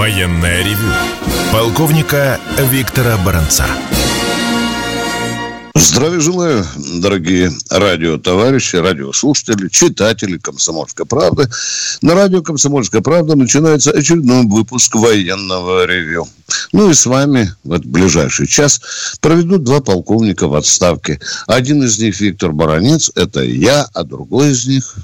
Военное 0.00 0.62
ревю 0.64 0.94
полковника 1.52 2.40
Виктора 2.70 3.18
Баранца. 3.18 3.66
Здравия 5.74 6.20
желаю, 6.20 6.64
дорогие 7.02 7.52
радиотоварищи, 7.68 8.76
радиослушатели, 8.76 9.68
читатели 9.68 10.38
«Комсомольской 10.38 11.04
правды». 11.04 11.50
На 12.00 12.14
радио 12.14 12.40
«Комсомольская 12.40 13.02
правда» 13.02 13.36
начинается 13.36 13.90
очередной 13.90 14.46
выпуск 14.46 14.94
военного 14.94 15.84
ревю. 15.84 16.26
Ну 16.72 16.88
и 16.88 16.94
с 16.94 17.04
вами 17.04 17.52
в 17.62 17.74
этот 17.74 17.86
ближайший 17.86 18.46
час 18.46 18.80
проведут 19.20 19.64
два 19.64 19.82
полковника 19.82 20.48
в 20.48 20.54
отставке. 20.54 21.20
Один 21.46 21.82
из 21.82 21.98
них 21.98 22.18
Виктор 22.18 22.52
Баранец, 22.52 23.12
это 23.16 23.42
я, 23.42 23.86
а 23.92 24.02
другой 24.04 24.52
из 24.52 24.66
них... 24.66 24.94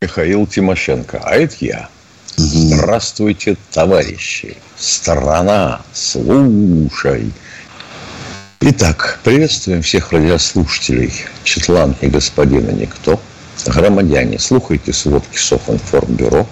Михаил 0.00 0.44
Тимошенко, 0.48 1.20
а 1.22 1.36
это 1.36 1.54
я. 1.60 1.88
Здравствуйте, 2.42 3.58
товарищи. 3.70 4.56
Страна, 4.78 5.82
слушай. 5.92 7.30
Итак, 8.60 9.20
приветствуем 9.22 9.82
всех 9.82 10.10
радиослушателей 10.10 11.12
Четлан 11.44 11.94
и 12.00 12.06
господина 12.06 12.70
Никто. 12.70 13.20
Громадяне, 13.66 14.38
слухайте 14.38 14.94
сводки 14.94 15.36
Софинформбюро. 15.36 16.46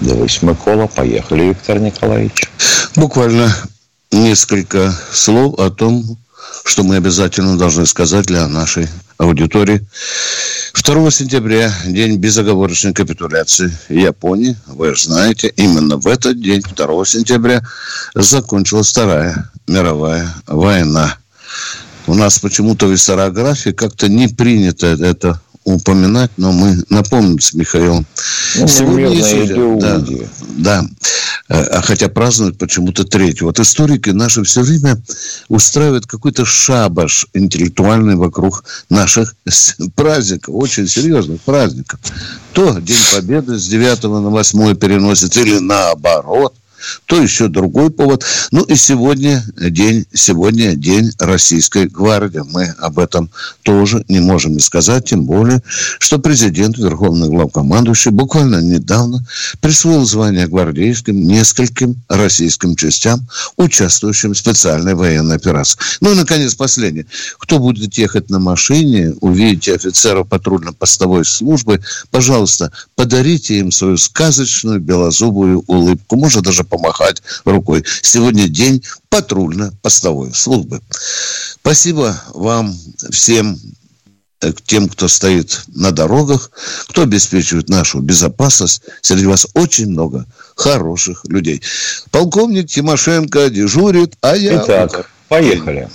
Дивись, 0.00 0.40
Микола. 0.42 0.86
Поехали, 0.86 1.46
Виктор 1.48 1.80
Николаевич. 1.80 2.48
Буквально 2.94 3.52
несколько 4.12 4.94
слов 5.10 5.58
о 5.58 5.68
том, 5.70 6.16
что 6.64 6.82
мы 6.82 6.96
обязательно 6.96 7.58
должны 7.58 7.86
сказать 7.86 8.26
для 8.26 8.48
нашей 8.48 8.88
аудитории. 9.18 9.86
2 10.74 11.10
сентября, 11.10 11.72
день 11.86 12.16
безоговорочной 12.16 12.92
капитуляции 12.92 13.76
Японии. 13.88 14.56
Вы 14.66 14.94
знаете, 14.96 15.48
именно 15.56 15.96
в 15.96 16.06
этот 16.06 16.40
день, 16.40 16.62
2 16.76 17.04
сентября, 17.04 17.62
закончилась 18.14 18.90
Вторая 18.90 19.50
мировая 19.66 20.28
война. 20.46 21.16
У 22.06 22.14
нас 22.14 22.38
почему-то 22.38 22.86
в 22.86 22.94
историографии 22.94 23.70
как-то 23.70 24.08
не 24.08 24.28
принято 24.28 24.86
это 24.86 25.40
упоминать, 25.64 26.30
но 26.36 26.52
мы 26.52 26.82
напомним 26.90 27.40
с 27.40 27.54
Михаилом. 27.54 28.06
Ну, 28.56 28.68
Сегодня 28.68 29.08
есть, 29.08 29.54
да, 29.80 30.04
да, 30.56 30.86
а 31.48 31.82
хотя 31.82 32.08
празднуют 32.08 32.58
почему-то 32.58 33.04
третью. 33.04 33.46
Вот 33.46 33.58
историки 33.58 34.10
наши 34.10 34.42
все 34.44 34.62
время 34.62 35.00
устраивают 35.48 36.06
какой-то 36.06 36.44
шабаш 36.44 37.26
интеллектуальный 37.34 38.16
вокруг 38.16 38.64
наших 38.90 39.34
праздников, 39.94 40.54
очень 40.54 40.86
серьезных 40.86 41.40
праздников. 41.40 42.00
То 42.52 42.78
День 42.78 42.96
Победы 43.14 43.58
с 43.58 43.66
9 43.66 44.04
на 44.04 44.30
8 44.30 44.76
переносится, 44.76 45.40
или 45.40 45.58
наоборот 45.58 46.54
то 47.06 47.20
еще 47.20 47.48
другой 47.48 47.90
повод. 47.90 48.24
Ну 48.50 48.62
и 48.62 48.76
сегодня 48.76 49.44
день, 49.56 50.06
сегодня 50.12 50.74
день 50.74 51.10
Российской 51.18 51.86
гвардии. 51.86 52.42
Мы 52.50 52.74
об 52.78 52.98
этом 52.98 53.30
тоже 53.62 54.04
не 54.08 54.20
можем 54.20 54.52
не 54.52 54.60
сказать, 54.60 55.06
тем 55.06 55.24
более, 55.24 55.62
что 55.98 56.18
президент, 56.18 56.78
верховный 56.78 57.28
главкомандующий, 57.28 58.10
буквально 58.10 58.60
недавно 58.60 59.24
присвоил 59.60 60.04
звание 60.04 60.46
гвардейским 60.46 61.26
нескольким 61.26 62.02
российским 62.08 62.76
частям, 62.76 63.26
участвующим 63.56 64.32
в 64.32 64.38
специальной 64.38 64.94
военной 64.94 65.36
операции. 65.36 65.78
Ну 66.00 66.12
и, 66.12 66.16
наконец, 66.16 66.54
последнее. 66.54 67.06
Кто 67.38 67.58
будет 67.58 67.94
ехать 67.98 68.30
на 68.30 68.38
машине, 68.38 69.14
увидите 69.20 69.74
офицеров 69.74 70.28
патрульно-постовой 70.28 71.24
службы, 71.24 71.80
пожалуйста, 72.10 72.72
подарите 72.94 73.58
им 73.58 73.70
свою 73.70 73.96
сказочную 73.96 74.80
белозубую 74.80 75.64
улыбку. 75.66 76.16
Может, 76.16 76.44
даже 76.44 76.64
помахать 76.74 77.22
рукой. 77.44 77.84
Сегодня 78.02 78.48
день 78.48 78.82
патрульно-постовой 79.08 80.34
службы. 80.34 80.80
Спасибо 81.60 82.20
вам 82.34 82.76
всем 83.10 83.58
э, 84.40 84.52
к 84.52 84.60
тем, 84.62 84.88
кто 84.88 85.06
стоит 85.06 85.62
на 85.68 85.92
дорогах, 85.92 86.50
кто 86.88 87.02
обеспечивает 87.02 87.68
нашу 87.68 88.00
безопасность. 88.00 88.82
Среди 89.02 89.26
вас 89.26 89.46
очень 89.54 89.88
много 89.90 90.26
хороших 90.56 91.24
людей. 91.26 91.62
Полковник 92.10 92.68
Тимошенко 92.68 93.50
дежурит, 93.50 94.14
а 94.20 94.36
я... 94.36 94.60
Итак, 94.64 95.08
поехали. 95.28 95.88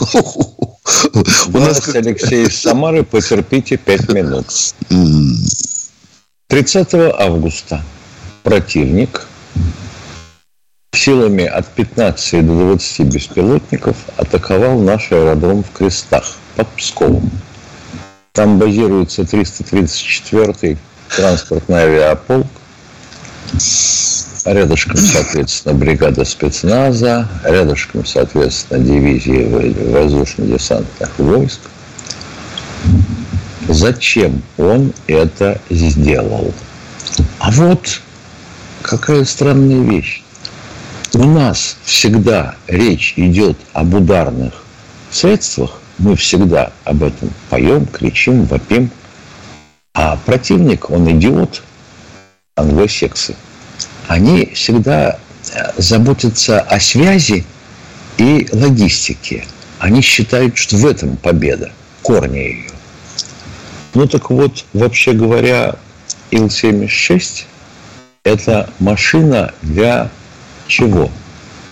У 1.52 1.58
нас 1.58 1.86
Алексей 1.94 2.46
из 2.46 2.56
Самары, 2.62 3.02
потерпите 3.02 3.76
пять 3.76 4.08
минут. 4.08 4.46
30 6.48 6.94
августа 7.18 7.82
противник 8.46 9.26
силами 10.94 11.44
от 11.46 11.66
15 11.66 12.46
до 12.46 12.52
20 12.76 13.00
беспилотников 13.12 13.96
атаковал 14.16 14.78
наш 14.78 15.10
аэродром 15.10 15.64
в 15.64 15.72
Крестах 15.72 16.36
под 16.54 16.68
Псковом. 16.68 17.28
Там 18.34 18.60
базируется 18.60 19.22
334-й 19.22 20.78
транспортный 21.08 21.76
авиаполк. 21.76 22.46
Рядышком, 24.44 24.96
соответственно, 24.96 25.74
бригада 25.74 26.24
спецназа, 26.24 27.28
рядышком, 27.42 28.06
соответственно, 28.06 28.78
дивизии 28.78 29.92
воздушно-десантных 29.92 31.18
войск. 31.18 31.62
Зачем 33.66 34.40
он 34.56 34.92
это 35.08 35.60
сделал? 35.68 36.54
А 37.40 37.50
вот 37.50 38.02
какая 38.86 39.24
странная 39.24 39.82
вещь. 39.82 40.22
У 41.12 41.24
нас 41.24 41.76
всегда 41.84 42.54
речь 42.68 43.14
идет 43.16 43.56
об 43.72 43.94
ударных 43.94 44.64
средствах, 45.10 45.80
мы 45.98 46.14
всегда 46.14 46.72
об 46.84 47.02
этом 47.02 47.30
поем, 47.50 47.86
кричим, 47.86 48.44
вопим. 48.44 48.90
А 49.94 50.16
противник, 50.16 50.90
он 50.90 51.10
идиот, 51.10 51.62
англосексы. 52.54 53.34
Они 54.08 54.52
всегда 54.54 55.18
э, 55.52 55.72
заботятся 55.78 56.60
о 56.60 56.78
связи 56.78 57.44
и 58.18 58.46
логистике. 58.52 59.46
Они 59.78 60.00
считают, 60.00 60.56
что 60.56 60.76
в 60.76 60.86
этом 60.86 61.16
победа, 61.16 61.72
корни 62.02 62.38
ее. 62.38 62.70
Ну 63.94 64.06
так 64.06 64.30
вот, 64.30 64.64
вообще 64.74 65.12
говоря, 65.12 65.76
Ил-76 66.30 67.46
это 68.26 68.68
машина 68.80 69.54
для 69.62 70.10
чего? 70.66 71.10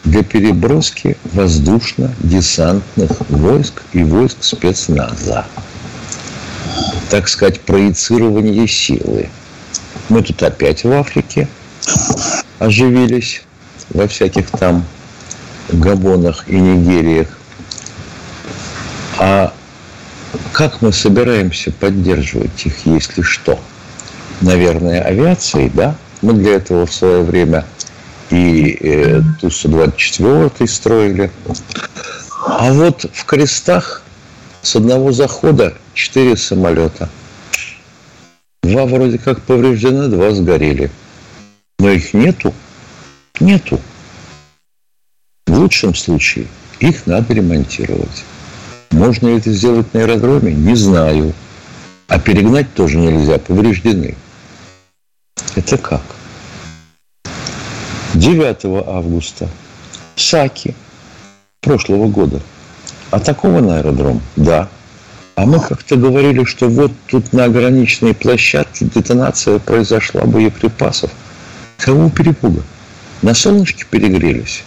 Для 0.05 0.23
переброски 0.23 1.17
воздушно-десантных 1.33 3.29
войск 3.29 3.83
и 3.93 4.05
войск 4.05 4.37
спецназа. 4.41 5.47
Так 7.11 7.27
сказать, 7.27 7.61
проецирование 7.61 8.69
силы. 8.69 9.31
Мы 10.09 10.23
тут 10.23 10.41
опять 10.45 10.85
в 10.85 10.93
Африке 10.93 11.49
оживились 12.61 13.43
во 13.91 14.07
всяких 14.07 14.49
там 14.51 14.85
Габонах 15.71 16.49
и 16.49 16.55
Нигериях. 16.55 17.37
А 19.19 19.53
как 20.53 20.83
мы 20.83 20.93
собираемся 20.93 21.73
поддерживать 21.73 22.65
их, 22.65 22.87
если 22.87 23.23
что? 23.23 23.59
Наверное, 24.41 25.03
авиацией, 25.03 25.69
да? 25.75 25.97
Мы 26.25 26.33
для 26.33 26.55
этого 26.55 26.87
в 26.87 26.95
свое 26.95 27.23
время 27.23 27.67
и 28.31 28.79
э, 28.81 29.21
Ту-124 29.43 30.67
строили. 30.67 31.31
А 32.47 32.73
вот 32.73 33.05
в 33.13 33.27
крестах 33.27 34.03
с 34.63 34.75
одного 34.75 35.13
захода 35.13 35.75
четыре 35.93 36.35
самолета. 36.39 37.11
Два 38.63 38.87
вроде 38.87 39.19
как 39.19 39.43
повреждены, 39.43 40.09
два 40.09 40.31
сгорели. 40.31 40.91
Но 41.79 41.91
их 41.91 42.15
нету. 42.15 42.55
Нету. 43.39 43.79
В 45.47 45.59
лучшем 45.59 45.95
случае 45.95 46.47
их 46.81 47.07
надо 47.07 47.35
ремонтировать. 47.35 48.25
Можно 48.93 49.29
ли 49.29 49.37
это 49.37 49.53
сделать 49.53 49.93
на 49.93 50.01
аэродроме? 50.01 50.55
Не 50.55 50.75
знаю. 50.75 51.35
А 52.09 52.19
перегнать 52.19 52.73
тоже 52.73 52.97
нельзя, 52.97 53.37
повреждены. 53.39 54.15
Это 55.57 55.79
как? 55.79 56.03
9 58.15 58.87
августа 58.87 59.49
Саки 60.17 60.75
прошлого 61.61 62.09
года 62.09 62.41
атакован 63.11 63.71
аэродром? 63.71 64.21
Да. 64.37 64.69
А 65.37 65.47
мы 65.47 65.61
как-то 65.61 65.97
говорили, 65.97 66.45
что 66.45 66.69
вот 66.69 66.93
тут 67.09 67.33
на 67.33 67.45
ограниченной 67.45 68.15
площадке 68.15 68.85
детонация 68.85 69.59
произошла 69.59 70.23
боеприпасов. 70.25 71.11
Кого 71.79 72.09
перепуга? 72.09 72.63
На 73.23 73.35
солнышке 73.35 73.85
перегрелись? 73.89 74.63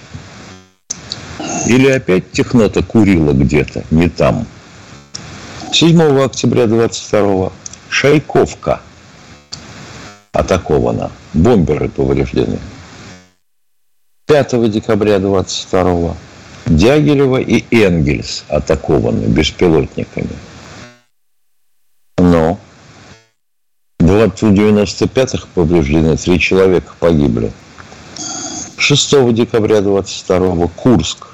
Или 1.67 1.89
опять 1.89 2.31
технота 2.31 2.83
курила 2.83 3.31
где-то, 3.31 3.83
не 3.91 4.09
там? 4.09 4.45
7 5.71 6.21
октября 6.21 6.67
22 6.67 7.51
Шайковка– 7.89 8.81
атакована. 10.37 11.11
Бомберы 11.33 11.89
повреждены. 11.89 12.59
5 14.27 14.69
декабря 14.69 15.19
22 15.19 16.15
Дягилева 16.67 17.37
и 17.37 17.63
Энгельс 17.71 18.43
атакованы 18.49 19.25
беспилотниками. 19.25 20.35
Но 22.17 22.59
в 23.99 24.05
95-х 24.05 25.47
повреждены, 25.55 26.17
три 26.17 26.39
человека 26.39 26.93
погибли. 26.99 27.51
6 28.77 29.33
декабря 29.33 29.81
22 29.81 30.67
Курск. 30.67 31.27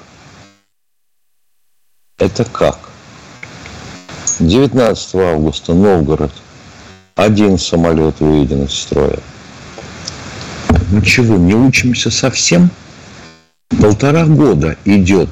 Это 2.18 2.44
как? 2.44 2.78
19 4.38 5.14
августа 5.16 5.74
Новгород. 5.74 6.32
Один 7.14 7.58
самолет 7.58 8.18
выведен 8.18 8.64
из 8.64 8.72
строя. 8.72 9.18
Ничего, 10.90 11.36
не 11.36 11.54
учимся 11.54 12.10
совсем? 12.10 12.70
Полтора 13.80 14.26
года 14.26 14.76
идет 14.84 15.28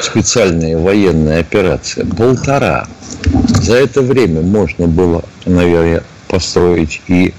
специальная 0.00 0.78
военная 0.78 1.40
операция. 1.40 2.06
Полтора. 2.06 2.86
За 3.60 3.74
это 3.74 4.00
время 4.00 4.42
можно 4.42 4.86
было, 4.86 5.24
наверное, 5.44 6.04
построить 6.28 7.02
и 7.08 7.34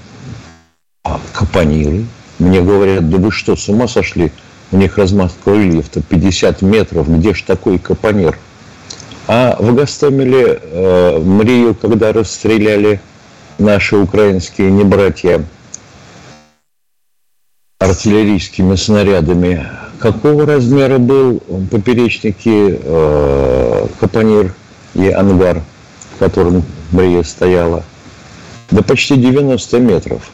капониры. 1.32 2.04
Мне 2.38 2.60
говорят, 2.60 3.08
да 3.08 3.16
вы 3.16 3.32
что, 3.32 3.56
с 3.56 3.66
ума 3.70 3.88
сошли? 3.88 4.30
У 4.72 4.76
них 4.76 4.98
размах 4.98 5.32
крыльев-то 5.42 6.02
50 6.02 6.60
метров. 6.60 7.08
Где 7.08 7.32
ж 7.32 7.42
такой 7.42 7.78
капонир? 7.78 8.38
А 9.26 9.56
в 9.58 9.74
Гастомеле 9.74 10.60
э, 10.62 11.18
Мрию, 11.18 11.74
когда 11.74 12.12
расстреляли 12.12 13.00
наши 13.58 13.96
украинские 13.96 14.70
небратья 14.70 15.44
артиллерийскими 17.80 18.74
снарядами, 18.76 19.68
какого 19.98 20.46
размера 20.46 20.98
был 20.98 21.40
поперечники 21.70 22.78
э, 22.80 23.86
Капонир 24.00 24.54
и 24.94 25.08
ангар, 25.10 25.62
в 26.14 26.18
котором 26.18 26.64
Брия 26.92 27.22
стояла? 27.22 27.84
Да 28.70 28.82
почти 28.82 29.16
90 29.16 29.80
метров. 29.80 30.30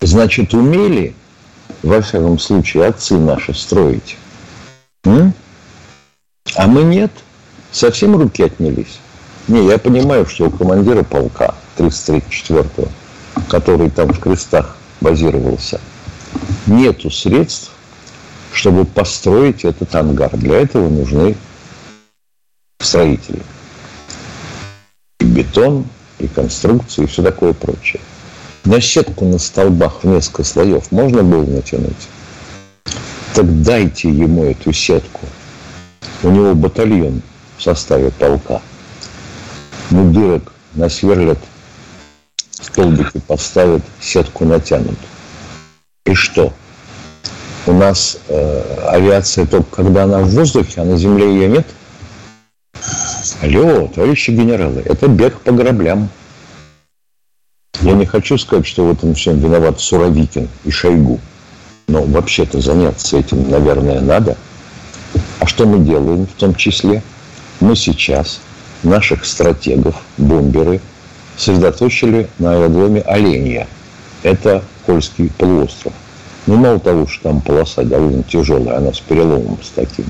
Значит, 0.00 0.54
умели, 0.54 1.14
во 1.82 2.00
всяком 2.00 2.38
случае, 2.38 2.86
отцы 2.86 3.16
наши 3.18 3.54
строить. 3.54 4.16
М? 5.04 5.32
А 6.54 6.66
мы 6.66 6.82
нет. 6.82 7.10
Совсем 7.70 8.16
руки 8.16 8.42
отнялись. 8.42 8.98
Не, 9.48 9.66
я 9.66 9.78
понимаю, 9.78 10.26
что 10.26 10.46
у 10.46 10.50
командира 10.50 11.02
полка 11.02 11.54
33-4, 11.78 12.88
который 13.48 13.88
там 13.88 14.12
в 14.12 14.20
крестах 14.20 14.76
базировался, 15.00 15.80
нету 16.66 17.10
средств, 17.10 17.70
чтобы 18.52 18.84
построить 18.84 19.64
этот 19.64 19.94
ангар. 19.94 20.36
Для 20.36 20.60
этого 20.60 20.90
нужны 20.90 21.34
строители. 22.78 23.40
И 25.20 25.24
бетон, 25.24 25.86
и 26.18 26.28
конструкции, 26.28 27.04
и 27.04 27.06
все 27.06 27.22
такое 27.22 27.54
прочее. 27.54 28.02
На 28.64 28.82
сетку 28.82 29.24
на 29.24 29.38
столбах 29.38 30.02
в 30.02 30.06
несколько 30.06 30.44
слоев 30.44 30.92
можно 30.92 31.22
было 31.22 31.46
натянуть? 31.46 32.08
Так 33.34 33.62
дайте 33.62 34.10
ему 34.10 34.44
эту 34.44 34.74
сетку. 34.74 35.20
У 36.22 36.28
него 36.28 36.54
батальон 36.54 37.22
в 37.56 37.62
составе 37.62 38.10
полка. 38.10 38.60
Ну, 39.90 40.10
дырок 40.12 40.52
насверлят, 40.74 41.38
столбики 42.50 43.18
поставят, 43.26 43.82
сетку 44.00 44.44
натянут. 44.44 44.98
И 46.04 46.14
что? 46.14 46.52
У 47.66 47.72
нас 47.72 48.18
э, 48.28 48.86
авиация 48.86 49.46
только 49.46 49.76
когда 49.76 50.04
она 50.04 50.20
в 50.20 50.28
воздухе, 50.28 50.82
а 50.82 50.84
на 50.84 50.96
земле 50.96 51.32
ее 51.32 51.48
нет? 51.48 51.66
Алло, 53.42 53.88
товарищи 53.88 54.30
генералы, 54.30 54.82
это 54.84 55.08
бег 55.08 55.40
по 55.40 55.52
граблям. 55.52 56.08
Я 57.80 57.92
не 57.92 58.06
хочу 58.06 58.36
сказать, 58.38 58.66
что 58.66 58.86
в 58.86 58.92
этом 58.92 59.14
всем 59.14 59.38
виноват 59.38 59.80
Суровикин 59.80 60.48
и 60.64 60.70
Шойгу. 60.70 61.20
Но 61.86 62.02
вообще-то 62.02 62.60
заняться 62.60 63.18
этим, 63.18 63.48
наверное, 63.50 64.00
надо. 64.00 64.36
А 65.38 65.46
что 65.46 65.66
мы 65.66 65.78
делаем 65.78 66.26
в 66.26 66.32
том 66.32 66.54
числе? 66.54 67.02
Мы 67.60 67.76
сейчас 67.76 68.40
наших 68.82 69.24
стратегов, 69.24 69.96
бомберы, 70.16 70.80
сосредоточили 71.36 72.28
на 72.38 72.54
аэродроме 72.54 73.02
Оленья. 73.02 73.66
Это 74.22 74.62
Кольский 74.86 75.30
полуостров. 75.36 75.92
Ну, 76.46 76.56
мало 76.56 76.80
того, 76.80 77.06
что 77.06 77.24
там 77.24 77.40
полоса 77.40 77.82
довольно 77.82 78.22
тяжелая, 78.22 78.78
она 78.78 78.92
с 78.92 79.00
переломом 79.00 79.58
с 79.62 79.70
таким. 79.70 80.06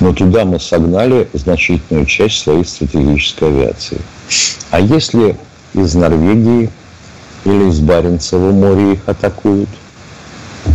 Но 0.00 0.12
туда 0.12 0.44
мы 0.44 0.58
согнали 0.58 1.28
значительную 1.34 2.06
часть 2.06 2.40
своей 2.40 2.64
стратегической 2.64 3.48
авиации. 3.48 4.00
А 4.70 4.80
если 4.80 5.36
из 5.74 5.94
Норвегии 5.94 6.70
или 7.44 7.68
из 7.68 7.80
Баренцева 7.80 8.50
моря 8.50 8.92
их 8.92 9.00
атакуют, 9.06 9.68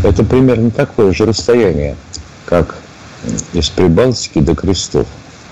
это 0.04 0.24
примерно 0.24 0.69
такое 0.69 1.12
же 1.12 1.25
расстояние, 1.25 1.95
как 2.45 2.77
из 3.54 3.69
Прибалтики 3.69 4.39
до 4.39 4.56
Крестов. 4.56 5.07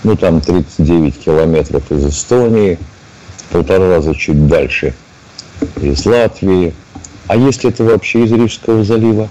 Ну, 0.06 0.16
там 0.16 0.40
39 0.40 1.18
километров 1.18 1.92
из 1.92 2.06
Эстонии, 2.06 2.78
полтора 3.50 3.90
раза 3.90 4.14
чуть 4.14 4.46
дальше 4.46 4.94
из 5.82 6.06
Латвии. 6.06 6.76
А 7.26 7.36
если 7.36 7.72
это 7.72 7.84
вообще 7.84 8.24
из 8.26 8.32
Рижского 8.32 8.84
залива? 8.84 9.30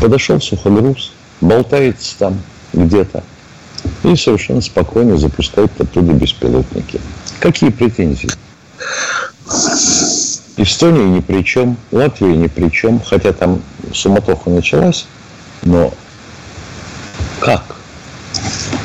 Подошел 0.00 0.40
сухогруз, 0.40 1.10
болтается 1.40 2.18
там 2.20 2.40
где-то. 2.72 3.24
И 4.04 4.14
совершенно 4.14 4.60
спокойно 4.60 5.16
запускают 5.16 5.72
оттуда 5.80 6.12
беспилотники. 6.12 7.00
Какие 7.40 7.70
претензии? 7.70 8.30
Эстония 10.56 11.16
ни 11.16 11.18
при 11.18 11.42
чем, 11.42 11.76
Латвия 11.90 12.36
ни 12.36 12.46
при 12.46 12.68
чем, 12.70 13.00
хотя 13.00 13.32
там 13.32 13.60
суматоха 13.92 14.50
началась, 14.50 15.08
но 15.64 15.92
как? 17.40 17.79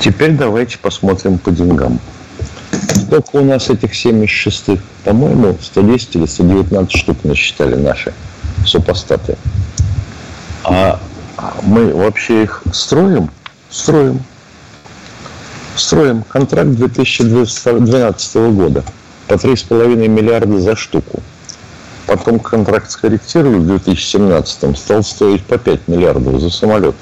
Теперь 0.01 0.31
давайте 0.31 0.77
посмотрим 0.77 1.37
по 1.37 1.51
деньгам. 1.51 1.99
Сколько 2.93 3.37
у 3.37 3.45
нас 3.45 3.69
этих 3.69 3.93
76-х? 3.93 4.81
По-моему, 5.03 5.57
110 5.61 6.15
или 6.15 6.25
119 6.25 6.91
штук 6.91 7.17
насчитали 7.23 7.75
наши 7.75 8.13
супостаты. 8.65 9.37
А 10.63 10.99
мы 11.63 11.93
вообще 11.93 12.43
их 12.43 12.63
строим? 12.73 13.29
Строим. 13.69 14.21
Строим 15.75 16.23
контракт 16.23 16.69
2012 16.71 18.35
года 18.51 18.83
по 19.27 19.33
3,5 19.33 20.07
миллиарда 20.07 20.59
за 20.59 20.75
штуку. 20.75 21.21
Потом 22.07 22.39
контракт 22.39 22.91
скорректировали 22.91 23.57
в 23.57 23.67
2017 23.67 24.77
стал 24.77 25.03
стоить 25.03 25.43
по 25.43 25.57
5 25.57 25.87
миллиардов 25.87 26.39
за 26.39 26.49
самолет. 26.49 26.95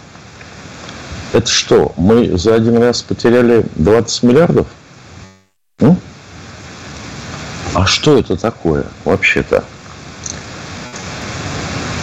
Это 1.34 1.50
что, 1.50 1.94
мы 1.98 2.38
за 2.38 2.54
один 2.54 2.78
раз 2.78 3.02
потеряли 3.02 3.66
20 3.76 4.24
миллиардов? 4.24 4.68
Ну? 5.80 5.98
А 7.74 7.88
что 7.88 8.20
это 8.20 8.38
такое 8.38 8.86
вообще-то? 9.04 9.64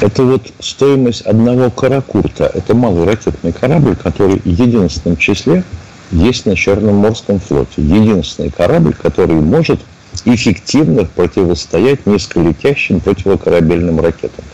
Это 0.00 0.24
вот 0.24 0.52
стоимость 0.58 1.22
одного 1.22 1.70
каракурта. 1.70 2.50
Это 2.52 2.74
малый 2.74 3.04
ракетный 3.04 3.52
корабль, 3.52 3.94
который 3.94 4.40
в 4.40 4.46
единственном 4.46 5.16
числе 5.16 5.62
есть 6.10 6.44
на 6.46 6.56
Черном 6.56 6.96
морском 6.96 7.38
флоте. 7.38 7.82
Единственный 7.82 8.50
корабль, 8.50 8.94
который 8.94 9.36
может 9.36 9.78
эффективно 10.24 11.04
противостоять 11.04 12.04
низколетящим 12.04 12.98
противокорабельным 12.98 14.00
ракетам. 14.00 14.44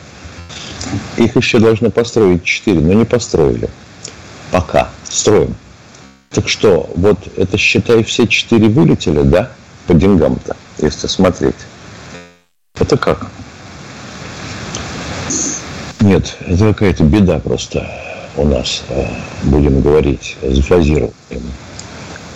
Их 1.16 1.34
еще 1.34 1.60
должны 1.60 1.90
построить 1.90 2.44
четыре, 2.44 2.80
но 2.80 2.92
не 2.92 3.06
построили. 3.06 3.70
Пока. 4.50 4.88
Строим. 5.08 5.54
Так 6.30 6.48
что, 6.48 6.90
вот 6.94 7.18
это, 7.36 7.56
считай, 7.56 8.04
все 8.04 8.26
четыре 8.26 8.68
вылетели, 8.68 9.22
да, 9.22 9.50
по 9.86 9.94
деньгам-то, 9.94 10.56
если 10.78 11.06
смотреть. 11.06 11.54
Это 12.74 12.96
как? 12.98 13.26
Нет, 16.00 16.36
это 16.40 16.68
какая-то 16.68 17.04
беда 17.04 17.38
просто 17.38 17.88
у 18.36 18.44
нас, 18.44 18.82
э, 18.90 19.06
будем 19.44 19.80
говорить, 19.80 20.36
с 20.42 20.60
фазированием. 20.60 21.52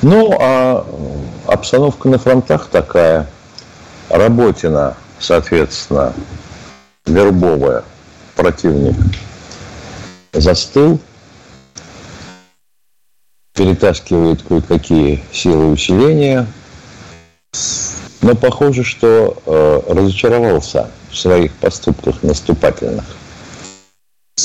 Ну, 0.02 0.34
а 0.40 0.86
обстановка 1.46 2.08
на 2.08 2.18
фронтах 2.18 2.68
такая. 2.68 3.26
Работина, 4.08 4.96
соответственно, 5.20 6.12
вербовая, 7.06 7.84
противник 8.34 8.96
застыл, 10.32 10.98
перетаскивает 13.54 14.42
кое-какие 14.42 15.22
силы 15.32 15.70
усиления. 15.70 16.46
Но 18.22 18.34
похоже, 18.34 18.84
что 18.84 19.36
э, 19.46 19.80
разочаровался 19.88 20.90
в 21.10 21.16
своих 21.16 21.52
поступках 21.54 22.22
наступательных. 22.22 23.04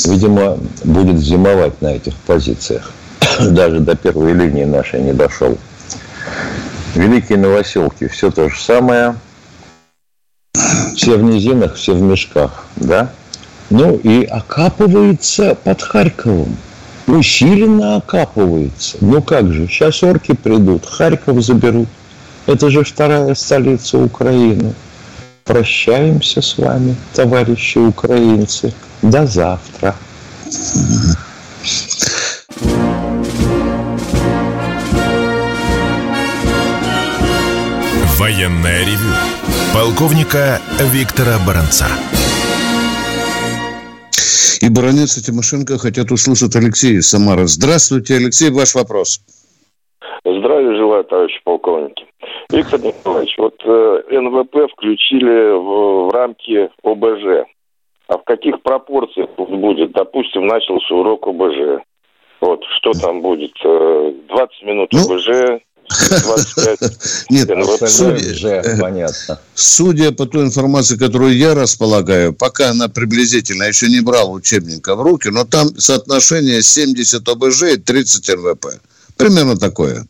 Видимо, 0.05 0.57
будет 0.83 1.19
зимовать 1.19 1.81
на 1.81 1.95
этих 1.95 2.15
позициях. 2.15 2.91
Даже 3.39 3.79
до 3.79 3.95
первой 3.95 4.33
линии 4.33 4.65
нашей 4.65 5.01
не 5.01 5.13
дошел. 5.13 5.57
Великие 6.95 7.37
новоселки, 7.37 8.07
все 8.07 8.31
то 8.31 8.49
же 8.49 8.59
самое. 8.59 9.15
Все 10.95 11.17
в 11.17 11.23
низинах, 11.23 11.75
все 11.75 11.93
в 11.93 12.01
мешках, 12.01 12.65
да? 12.77 13.11
Ну 13.69 13.97
и 13.97 14.23
окапывается 14.23 15.55
под 15.55 15.81
Харьковом. 15.81 16.55
Усиленно 17.07 17.97
окапывается. 17.97 18.97
Ну 19.01 19.21
как 19.21 19.53
же, 19.53 19.67
сейчас 19.67 20.01
орки 20.01 20.33
придут, 20.33 20.85
Харьков 20.85 21.41
заберут. 21.41 21.87
Это 22.47 22.69
же 22.69 22.83
вторая 22.83 23.35
столица 23.35 23.97
Украины. 23.97 24.73
Прощаемся 25.43 26.41
с 26.41 26.57
вами, 26.57 26.95
товарищи 27.13 27.77
украинцы. 27.77 28.73
До 29.03 29.27
завтра. 29.27 29.95
Военное 38.17 38.85
ревю 38.85 39.13
полковника 39.73 40.59
Виктора 40.79 41.37
Баранца. 41.45 41.87
И 44.61 44.69
баронец 44.69 45.17
и 45.17 45.23
Тимошенко 45.23 45.77
хотят 45.77 46.11
услышать 46.11 46.55
Алексея 46.55 46.99
из 46.99 47.09
Самары. 47.09 47.47
Здравствуйте, 47.47 48.15
Алексей, 48.15 48.49
ваш 48.51 48.75
вопрос. 48.75 49.21
Здравия 50.23 50.75
желаю, 50.75 51.03
товарищи 51.03 51.39
полковники. 51.43 52.05
Виктор 52.51 52.79
Николаевич, 52.79 53.35
вот 53.37 53.55
э, 53.65 54.01
НВП 54.11 54.71
включили 54.71 55.51
в, 55.51 56.07
в 56.07 56.13
рамки 56.13 56.69
ОБЖ. 56.83 57.47
А 58.07 58.17
в 58.17 58.23
каких 58.23 58.61
пропорциях 58.61 59.29
будет? 59.35 59.91
Допустим, 59.93 60.45
начался 60.45 60.93
урок 60.93 61.27
ОБЖ. 61.27 61.83
Вот, 62.41 62.63
что 62.77 62.91
там 62.93 63.21
будет? 63.21 63.53
20 63.61 63.63
э, 63.65 64.65
минут 64.65 64.89
ну, 64.93 64.99
ОБЖ, 64.99 65.61
25. 65.89 67.29
Нет, 67.29 67.49
НВП. 67.49 67.87
Судя, 67.87 68.77
понятно. 68.79 69.39
Судя 69.53 70.11
по 70.11 70.25
той 70.25 70.45
информации, 70.45 70.97
которую 70.97 71.37
я 71.37 71.53
располагаю, 71.53 72.33
пока 72.33 72.71
она 72.71 72.87
приблизительно, 72.87 73.63
я 73.63 73.69
еще 73.69 73.87
не 73.87 74.01
брал 74.01 74.33
учебника 74.33 74.95
в 74.95 75.01
руки, 75.01 75.29
но 75.29 75.45
там 75.45 75.77
соотношение 75.79 76.61
70 76.61 77.27
ОБЖ 77.27 77.63
и 77.63 77.77
30 77.77 78.29
НВП. 78.29 78.65
Примерно 79.15 79.57
такое. 79.57 80.07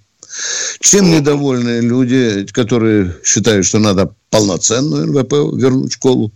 Чем 0.79 1.12
недовольны 1.12 1.79
люди, 1.79 2.46
которые 2.51 3.15
считают, 3.24 3.65
что 3.65 3.79
надо 3.79 4.13
полноценную 4.29 5.08
НВП 5.08 5.34
вернуть 5.58 5.91
в 5.91 5.96
школу? 5.96 6.32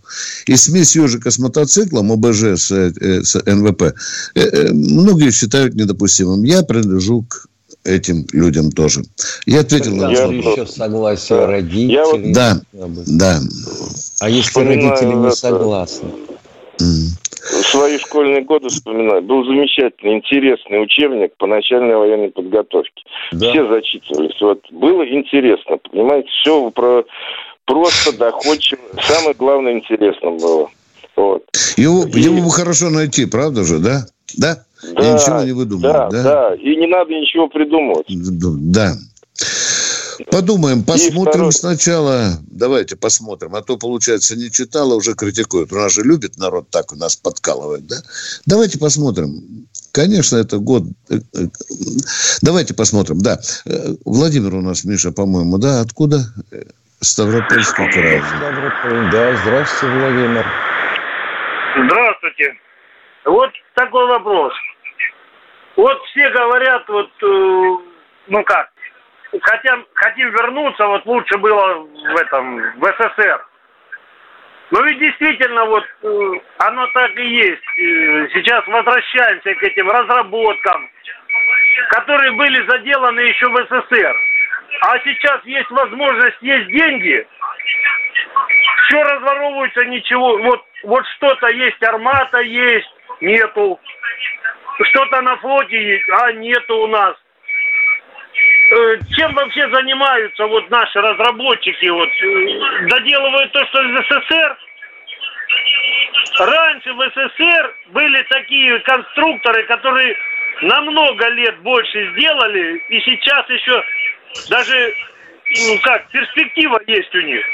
И 0.46 0.56
смесь 0.56 0.96
ежика 0.96 1.30
с 1.30 1.38
мотоциклом, 1.38 2.10
ОБЖ 2.12 2.58
с, 2.58 2.70
э, 2.70 3.22
с 3.22 3.34
НВП, 3.44 3.82
э, 3.82 4.40
э, 4.40 4.72
многие 4.72 5.30
считают 5.30 5.74
недопустимым. 5.74 6.44
Я 6.44 6.62
принадлежу 6.62 7.22
к 7.22 7.46
этим 7.84 8.26
людям 8.32 8.70
тоже. 8.70 9.02
Я 9.46 9.60
ответил 9.60 9.94
на 9.94 10.08
вопрос. 10.08 10.30
еще 10.30 10.66
согласие 10.66 11.44
родителей. 11.44 11.92
Я 11.92 12.04
вот... 12.04 12.32
Да, 12.32 12.60
да. 12.72 13.40
А 14.20 14.28
если 14.28 14.60
родители 14.60 15.14
не 15.14 15.30
согласны? 15.32 16.10
Свои 17.70 17.98
школьные 17.98 18.42
годы 18.42 18.68
вспоминаю. 18.68 19.22
Был 19.22 19.44
замечательный, 19.44 20.14
интересный 20.14 20.82
учебник 20.82 21.36
по 21.36 21.46
начальной 21.46 21.96
военной 21.96 22.30
подготовке. 22.30 23.02
Да. 23.32 23.50
Все 23.50 23.66
зачитывались. 23.68 24.40
Вот 24.40 24.60
было 24.70 25.02
интересно, 25.08 25.78
понимаете, 25.90 26.28
все 26.40 26.70
про 26.70 27.04
просто 27.64 28.16
доходчиво. 28.16 28.80
Самое 29.02 29.34
главное 29.34 29.72
интересно 29.74 30.32
было. 30.32 30.68
Вот. 31.16 31.44
Его, 31.76 32.04
И... 32.04 32.20
его 32.20 32.42
бы 32.42 32.50
хорошо 32.50 32.90
найти, 32.90 33.26
правда 33.26 33.64
же, 33.64 33.78
да? 33.78 34.06
Да? 34.36 34.64
Да, 34.82 35.10
и 35.10 35.14
ничего 35.14 35.42
не 35.42 35.52
выдумывать, 35.52 36.10
да, 36.10 36.10
да? 36.10 36.22
Да, 36.22 36.54
и 36.54 36.76
не 36.76 36.86
надо 36.86 37.10
ничего 37.10 37.48
придумывать. 37.48 38.06
Да. 38.08 38.94
Подумаем, 40.30 40.84
посмотрим 40.84 41.32
второй... 41.32 41.52
сначала. 41.52 42.38
Давайте 42.42 42.96
посмотрим. 42.96 43.54
А 43.54 43.62
то, 43.62 43.76
получается, 43.76 44.36
не 44.36 44.50
читала, 44.50 44.94
уже 44.94 45.14
критикуют. 45.14 45.72
У 45.72 45.76
нас 45.76 45.92
же 45.92 46.02
любит 46.02 46.36
народ 46.36 46.68
так 46.70 46.92
у 46.92 46.96
нас 46.96 47.16
подкалывать, 47.16 47.86
да? 47.86 47.96
Давайте 48.46 48.78
посмотрим. 48.78 49.66
Конечно, 49.92 50.36
это 50.36 50.58
год... 50.58 50.84
Э, 51.08 51.16
э, 51.16 51.46
давайте 52.42 52.74
посмотрим, 52.74 53.18
да. 53.18 53.38
Э, 53.66 53.94
Владимир 54.04 54.54
у 54.54 54.60
нас, 54.60 54.84
Миша, 54.84 55.10
по-моему, 55.10 55.58
да? 55.58 55.80
Откуда? 55.80 56.20
Ставропольский 57.00 57.90
край. 57.90 58.22
Ставрополь, 58.22 59.10
да. 59.10 59.36
Здравствуйте, 59.42 59.96
Владимир. 59.96 60.46
Здравствуйте. 61.86 62.54
Вот 63.24 63.50
такой 63.74 64.06
вопрос. 64.06 64.52
Вот 65.80 65.98
все 66.08 66.28
говорят, 66.28 66.86
вот, 66.88 67.10
ну 67.22 68.44
как, 68.44 68.68
хотим, 69.40 69.86
хотим 69.94 70.28
вернуться, 70.28 70.86
вот 70.86 71.06
лучше 71.06 71.38
было 71.38 71.78
в 71.78 72.20
этом, 72.20 72.56
в 72.78 72.84
СССР. 72.84 73.46
Но 74.72 74.82
ведь 74.82 74.98
действительно 74.98 75.64
вот 75.64 75.84
э, 76.02 76.32
оно 76.58 76.86
так 76.92 77.16
и 77.16 77.26
есть. 77.26 77.62
Э, 77.78 78.28
сейчас 78.34 78.66
возвращаемся 78.66 79.54
к 79.54 79.62
этим 79.62 79.90
разработкам, 79.90 80.90
которые 81.88 82.32
были 82.32 82.68
заделаны 82.68 83.20
еще 83.20 83.48
в 83.48 83.56
СССР. 83.56 84.16
А 84.82 84.98
сейчас 84.98 85.40
есть 85.44 85.70
возможность, 85.70 86.42
есть 86.42 86.68
деньги, 86.68 87.26
все 88.86 89.02
разворовывается, 89.02 89.86
ничего. 89.86 90.36
Вот, 90.42 90.62
вот 90.84 91.06
что-то 91.16 91.48
есть, 91.48 91.82
армата 91.82 92.40
есть, 92.42 92.94
нету. 93.22 93.80
Что-то 94.84 95.20
на 95.20 95.36
флоте 95.38 95.76
есть, 95.76 96.08
а 96.08 96.32
нету 96.32 96.76
у 96.76 96.86
нас. 96.86 97.14
Э, 98.72 98.98
чем 99.16 99.34
вообще 99.34 99.68
занимаются 99.70 100.46
вот 100.46 100.70
наши 100.70 101.00
разработчики? 101.00 101.88
Вот, 101.88 102.08
э, 102.08 102.88
доделывают 102.88 103.52
то, 103.52 103.64
что 103.66 103.82
из 103.82 104.06
СССР? 104.06 104.56
Раньше 106.38 106.92
в 106.92 107.10
СССР 107.10 107.74
были 107.92 108.22
такие 108.30 108.78
конструкторы, 108.80 109.66
которые 109.66 110.16
намного 110.62 111.28
лет 111.30 111.58
больше 111.62 112.12
сделали, 112.12 112.78
и 112.90 113.00
сейчас 113.00 113.48
еще 113.50 113.82
даже, 114.48 114.94
ну 115.66 115.78
как, 115.82 116.08
перспектива 116.08 116.80
есть 116.86 117.14
у 117.14 117.20
них. 117.20 117.44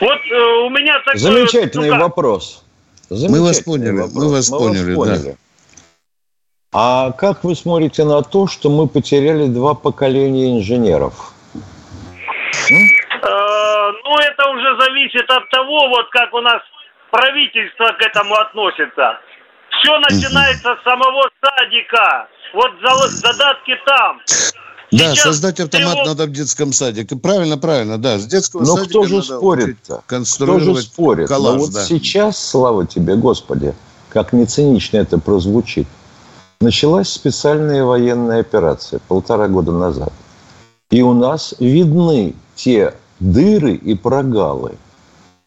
Вот 0.00 0.20
э, 0.30 0.42
у 0.64 0.70
меня 0.70 0.98
такой... 1.00 1.18
Замечательный 1.20 1.90
ну, 1.90 2.00
вопрос. 2.00 2.64
Замечательный 3.10 3.38
мы 3.38 3.46
вас 3.46 3.60
поняли, 3.60 3.90
вопрос. 3.90 4.14
мы 4.14 4.30
вас 4.32 4.50
мы 4.50 4.58
поняли, 4.58 4.94
вас 4.94 4.96
поняли. 4.96 5.32
да. 5.32 5.45
А 6.78 7.10
как 7.12 7.42
вы 7.42 7.54
смотрите 7.56 8.04
на 8.04 8.20
то, 8.20 8.46
что 8.46 8.68
мы 8.68 8.86
потеряли 8.86 9.46
два 9.46 9.72
поколения 9.72 10.58
инженеров? 10.58 11.32
Э, 11.72 12.76
ну, 14.04 14.18
это 14.18 14.50
уже 14.50 14.78
зависит 14.84 15.24
от 15.30 15.48
того, 15.48 15.88
вот 15.88 16.10
как 16.10 16.34
у 16.34 16.42
нас 16.42 16.60
правительство 17.10 17.86
к 17.98 18.02
этому 18.02 18.34
относится. 18.34 19.18
Все 19.70 19.98
начинается 20.00 20.76
с 20.76 20.84
самого 20.84 21.30
садика. 21.40 22.28
Вот 22.52 22.72
задатки 23.08 23.72
там. 23.86 24.20
Да, 24.92 25.14
Сейчас 25.14 25.22
создать 25.22 25.58
автомат 25.60 25.94
его... 25.94 26.04
надо 26.04 26.26
в 26.26 26.32
детском 26.32 26.74
садике. 26.74 27.16
Правильно, 27.16 27.56
правильно, 27.56 27.96
да. 27.96 28.18
С 28.18 28.26
детского 28.26 28.60
Но 28.60 28.76
садика 28.76 28.90
кто 28.90 29.04
же 29.04 29.22
спорит-то? 29.22 30.02
Кто 30.04 30.58
же 30.58 30.76
спорит? 30.82 31.28
Коллаж, 31.28 31.54
Но 31.54 31.58
вот 31.60 31.72
да. 31.72 31.84
сейчас, 31.84 32.36
слава 32.50 32.86
тебе, 32.86 33.16
Господи, 33.16 33.74
как 34.10 34.34
не 34.34 34.44
цинично 34.44 34.98
это 34.98 35.18
прозвучит, 35.18 35.86
началась 36.60 37.08
специальная 37.08 37.84
военная 37.84 38.40
операция 38.40 39.00
полтора 39.08 39.48
года 39.48 39.72
назад. 39.72 40.12
И 40.90 41.02
у 41.02 41.12
нас 41.12 41.54
видны 41.58 42.34
те 42.54 42.94
дыры 43.20 43.74
и 43.74 43.94
прогалы, 43.94 44.76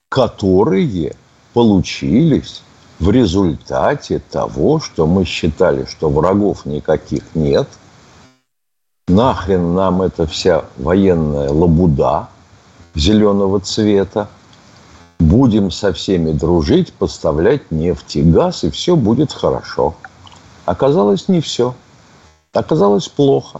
которые 0.09 1.15
получились 1.53 2.61
в 2.99 3.09
результате 3.11 4.19
того, 4.19 4.79
что 4.79 5.07
мы 5.07 5.25
считали, 5.25 5.85
что 5.85 6.09
врагов 6.09 6.65
никаких 6.65 7.23
нет, 7.33 7.67
нахрен 9.07 9.73
нам 9.73 10.01
эта 10.01 10.27
вся 10.27 10.65
военная 10.77 11.49
лабуда 11.49 12.27
зеленого 12.95 13.61
цвета, 13.61 14.27
будем 15.19 15.71
со 15.71 15.93
всеми 15.93 16.31
дружить, 16.31 16.91
поставлять 16.93 17.71
нефть 17.71 18.17
и 18.17 18.21
газ, 18.21 18.65
и 18.65 18.69
все 18.69 18.95
будет 18.95 19.31
хорошо– 19.31 19.95
Оказалось, 20.69 21.27
не 21.27 21.41
все. 21.41 21.73
Оказалось 22.53 23.07
плохо. 23.07 23.59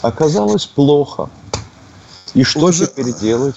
Оказалось 0.00 0.64
плохо. 0.64 1.28
И 2.32 2.44
что 2.44 2.60
Уже... 2.60 2.86
теперь 2.86 3.12
делать? 3.12 3.56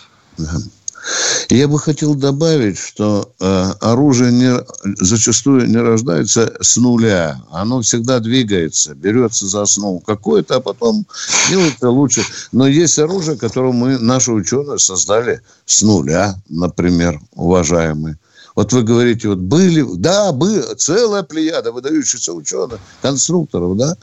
Я 1.50 1.70
бы 1.70 1.80
хотел 1.80 2.16
добавить, 2.16 2.78
что 2.78 3.32
э, 3.40 3.46
оружие 3.80 4.34
не, 4.34 4.54
зачастую 5.02 5.70
не 5.70 5.78
рождается 5.78 6.54
с 6.60 6.76
нуля. 6.76 7.42
Оно 7.50 7.82
всегда 7.82 8.20
двигается, 8.20 8.96
берется 8.96 9.48
за 9.48 9.62
основу 9.62 10.02
какое-то, 10.02 10.58
а 10.58 10.60
потом 10.60 11.06
делается 11.50 11.90
лучше. 11.90 12.26
Но 12.52 12.68
есть 12.68 13.00
оружие, 13.00 13.38
которое 13.38 13.72
мы, 13.72 13.98
наши 13.98 14.34
ученые, 14.34 14.78
создали 14.78 15.42
с 15.66 15.82
нуля, 15.82 16.36
например, 16.50 17.22
уважаемые. 17.34 18.18
Вот 18.56 18.72
вы 18.72 18.84
говорите, 18.84 19.30
вот 19.30 19.40
были, 19.40 19.86
да, 19.98 20.32
были, 20.32 20.62
целая 20.76 21.24
плеяда 21.24 21.72
выдающихся 21.72 22.34
ученых, 22.34 22.80
конструкторов, 23.02 23.78
да. 23.78 23.96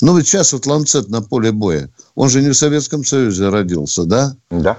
Но 0.00 0.12
вот 0.12 0.22
сейчас 0.22 0.52
вот 0.52 0.66
Ланцет 0.66 1.08
на 1.08 1.22
поле 1.22 1.52
боя, 1.52 1.88
он 2.14 2.28
же 2.28 2.42
не 2.42 2.50
в 2.50 2.54
Советском 2.54 3.04
Союзе 3.04 3.48
родился, 3.48 4.04
да? 4.04 4.36
Да. 4.50 4.78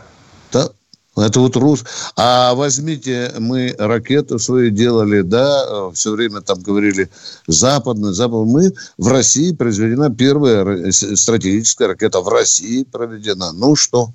Да, 0.52 0.70
это 1.18 1.40
вот 1.40 1.56
рус. 1.56 1.84
А 2.18 2.54
возьмите, 2.56 3.34
мы 3.40 3.74
ракету 3.78 4.38
свою 4.38 4.70
делали, 4.70 5.22
да, 5.22 5.90
все 5.94 6.12
время 6.12 6.42
там 6.42 6.62
говорили 6.62 7.10
западную, 7.48 8.14
западную. 8.14 8.46
Мы 8.46 8.74
в 8.98 9.08
России 9.08 9.54
произведена 9.54 10.14
первая 10.14 10.92
стратегическая 10.92 11.88
ракета 11.88 12.20
в 12.20 12.28
России 12.28 12.84
проведена. 12.84 13.54
Ну 13.54 13.76
что? 13.76 14.10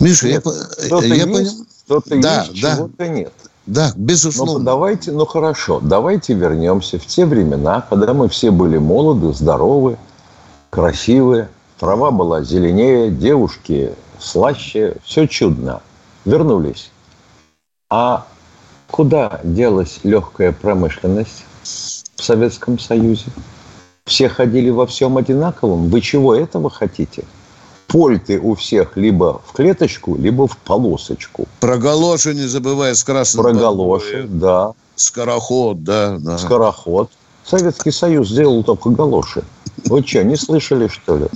Миша, 0.00 0.28
нет, 0.28 0.44
я, 0.90 1.14
я 1.14 1.26
понял. 1.26 1.52
Что-то 1.90 2.20
да, 2.20 2.42
есть, 2.42 2.62
да. 2.62 2.76
чего-то 2.76 3.08
нет. 3.08 3.32
Да, 3.66 3.92
безусловно. 3.96 4.60
Ну, 4.60 4.64
давайте, 4.64 5.10
ну 5.10 5.26
хорошо, 5.26 5.80
давайте 5.82 6.34
вернемся 6.34 7.00
в 7.00 7.06
те 7.06 7.26
времена, 7.26 7.84
когда 7.90 8.14
мы 8.14 8.28
все 8.28 8.52
были 8.52 8.78
молоды, 8.78 9.32
здоровы, 9.32 9.98
красивые, 10.70 11.48
трава 11.80 12.12
была 12.12 12.44
зеленее, 12.44 13.10
девушки 13.10 13.92
слаще, 14.20 14.98
все 15.02 15.26
чудно. 15.26 15.82
Вернулись. 16.24 16.92
А 17.88 18.24
куда 18.88 19.40
делась 19.42 19.98
легкая 20.04 20.52
промышленность 20.52 21.44
в 21.64 22.22
Советском 22.22 22.78
Союзе? 22.78 23.26
Все 24.04 24.28
ходили 24.28 24.70
во 24.70 24.86
всем 24.86 25.16
одинаковом. 25.16 25.88
Вы 25.88 26.00
чего 26.02 26.36
этого 26.36 26.70
хотите? 26.70 27.24
Польты 27.90 28.38
у 28.38 28.54
всех 28.54 28.96
либо 28.96 29.42
в 29.44 29.52
клеточку, 29.52 30.16
либо 30.16 30.46
в 30.46 30.56
полосочку. 30.56 31.48
Про 31.58 31.76
галоши 31.76 32.34
не 32.34 32.46
забывай 32.46 32.94
с 32.94 33.02
красным. 33.02 33.44
Про 33.44 33.52
галоши, 33.52 34.26
да. 34.28 34.72
Скороход, 34.94 35.82
да, 35.82 36.16
да. 36.18 36.38
Скороход. 36.38 37.10
Советский 37.44 37.90
Союз 37.90 38.28
сделал 38.28 38.62
только 38.62 38.90
галоши. 38.90 39.42
Вы 39.86 40.06
что, 40.06 40.22
не 40.22 40.36
слышали, 40.36 40.86
что 40.86 41.16
ли? 41.16 41.26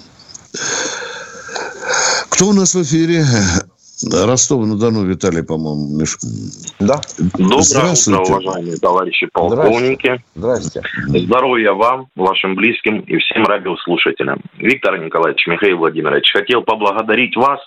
Кто 2.28 2.48
у 2.48 2.52
нас 2.52 2.74
в 2.74 2.82
эфире? 2.82 3.26
Ростов-на-Дону 4.02 5.04
Виталий, 5.04 5.42
по-моему, 5.42 5.98
Миш... 5.98 6.18
Да. 6.80 7.00
Доброе 7.38 7.92
утро, 7.92 8.34
уважаемые 8.34 8.76
товарищи 8.76 9.28
полковники. 9.32 10.22
Здрасте. 10.34 10.82
Здоровья 11.06 11.72
вам, 11.72 12.08
вашим 12.16 12.56
близким 12.56 13.00
и 13.00 13.18
всем 13.18 13.44
радиослушателям. 13.44 14.40
Виктор 14.58 14.98
Николаевич, 14.98 15.46
Михаил 15.46 15.78
Владимирович, 15.78 16.32
хотел 16.32 16.62
поблагодарить 16.62 17.36
вас 17.36 17.60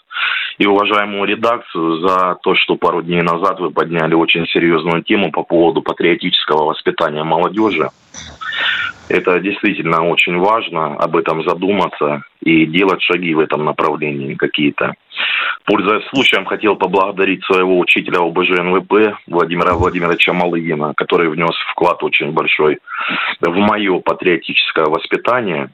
и 0.57 0.65
уважаемую 0.65 1.25
редакцию 1.25 2.01
за 2.07 2.37
то, 2.41 2.55
что 2.55 2.75
пару 2.75 3.01
дней 3.01 3.21
назад 3.21 3.59
вы 3.59 3.71
подняли 3.71 4.13
очень 4.13 4.45
серьезную 4.47 5.03
тему 5.03 5.31
по 5.31 5.43
поводу 5.43 5.81
патриотического 5.81 6.65
воспитания 6.65 7.23
молодежи. 7.23 7.89
Это 9.09 9.39
действительно 9.39 10.05
очень 10.05 10.37
важно, 10.37 10.95
об 10.95 11.15
этом 11.15 11.43
задуматься 11.43 12.23
и 12.41 12.65
делать 12.65 13.01
шаги 13.01 13.33
в 13.33 13.39
этом 13.39 13.63
направлении 13.63 14.35
какие-то. 14.35 14.93
Пользуясь 15.65 16.07
случаем, 16.09 16.45
хотел 16.45 16.75
поблагодарить 16.75 17.43
своего 17.45 17.79
учителя 17.79 18.19
ОБЖ 18.19 18.49
НВП 18.59 19.17
Владимира 19.27 19.73
Владимировича 19.75 20.33
Малыгина, 20.33 20.93
который 20.95 21.29
внес 21.29 21.55
вклад 21.71 22.03
очень 22.03 22.31
большой 22.31 22.79
в 23.41 23.55
мое 23.57 23.99
патриотическое 23.99 24.85
воспитание. 24.85 25.69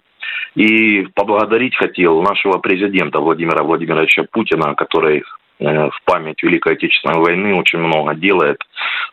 И 0.55 1.07
поблагодарить 1.15 1.75
хотел 1.75 2.21
нашего 2.21 2.59
президента 2.59 3.19
Владимира 3.19 3.63
Владимировича 3.63 4.25
Путина, 4.31 4.75
который 4.75 5.23
в 5.63 6.01
память 6.05 6.43
Великой 6.43 6.73
Отечественной 6.73 7.19
войны 7.19 7.55
очень 7.55 7.79
много 7.79 8.15
делает 8.15 8.61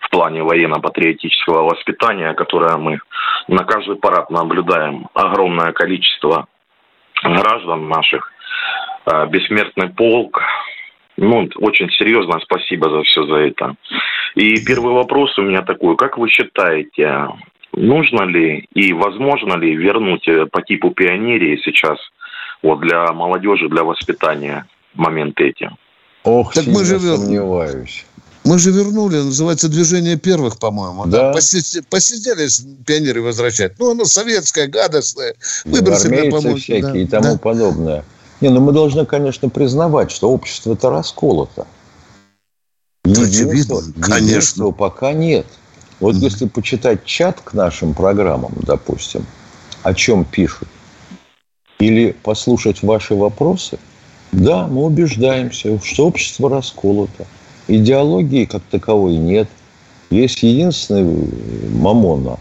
в 0.01 0.11
плане 0.11 0.43
военно-патриотического 0.43 1.63
воспитания, 1.63 2.35
которое 2.35 2.77
мы 2.77 2.99
на 3.49 3.65
каждый 3.65 3.97
парад 3.97 4.31
наблюдаем. 4.31 5.07
Огромное 5.15 5.73
количество 5.73 6.47
граждан 7.23 7.89
наших, 7.89 8.33
э, 9.07 9.27
бессмертный 9.29 9.91
полк. 9.91 10.43
Ну, 11.17 11.49
очень 11.57 11.91
серьезно 11.91 12.41
спасибо 12.41 12.91
за 12.91 13.03
все 13.03 13.25
за 13.25 13.37
это. 13.37 13.75
И 14.35 14.65
первый 14.65 14.95
вопрос 14.95 15.39
у 15.39 15.43
меня 15.43 15.63
такой. 15.63 15.97
Как 15.97 16.19
вы 16.19 16.29
считаете, 16.31 17.29
нужно 17.73 18.23
ли 18.23 18.67
и 18.75 18.93
возможно 18.93 19.57
ли 19.57 19.77
вернуть 19.77 20.27
э, 20.27 20.47
по 20.47 20.63
типу 20.63 20.91
пионерии 20.91 21.61
сейчас 21.65 21.99
вот 22.63 22.81
для 22.81 23.13
молодежи, 23.13 23.69
для 23.69 23.85
воспитания 23.85 24.67
моменты 24.95 25.49
эти? 25.49 25.71
Ох, 26.25 26.55
так 26.55 26.67
мы 26.67 26.85
же 26.85 27.01
сомневаюсь. 27.01 28.05
Мы 28.45 28.59
же 28.59 28.71
вернули, 28.71 29.19
называется 29.19 29.69
движение 29.69 30.17
первых, 30.17 30.59
по-моему. 30.59 31.07
Да. 31.07 31.33
Посидели, 31.33 31.85
посидели 31.89 32.49
пионеры 32.85 33.21
возвращать. 33.21 33.79
Ну, 33.79 33.91
оно 33.91 34.07
советское, 34.07 34.67
гадостное. 34.67 35.35
Выбор 35.65 35.97
себе 35.97 36.31
помочь. 36.31 36.63
всякие 36.63 36.93
да. 36.93 36.99
и 36.99 37.07
тому 37.07 37.33
да. 37.33 37.39
подобное. 37.39 38.05
Не, 38.41 38.49
ну 38.49 38.61
мы 38.61 38.73
должны, 38.73 39.05
конечно, 39.05 39.51
признавать, 39.51 40.11
что 40.11 40.31
общество-то 40.31 40.89
расколото. 40.89 41.67
Единства, 43.05 43.83
конечно. 44.01 44.71
пока 44.71 45.13
нет. 45.13 45.47
Вот 46.01 46.15
mm-hmm. 46.15 46.21
если 46.21 46.47
почитать 46.47 47.05
чат 47.05 47.41
к 47.43 47.53
нашим 47.53 47.93
программам, 47.93 48.55
допустим, 48.63 49.27
о 49.83 49.93
чем 49.93 50.25
пишут, 50.25 50.69
или 51.79 52.13
послушать 52.23 52.83
ваши 52.83 53.15
вопросы– 53.15 53.79
да, 54.33 54.69
мы 54.69 54.85
убеждаемся, 54.85 55.81
что 55.83 56.07
общество 56.07 56.49
расколото. 56.49 57.27
Идеологии 57.67 58.45
как 58.45 58.63
таковой 58.71 59.17
нет. 59.17 59.49
Есть 60.11 60.43
единственный 60.43 61.29
мамона, 61.73 62.39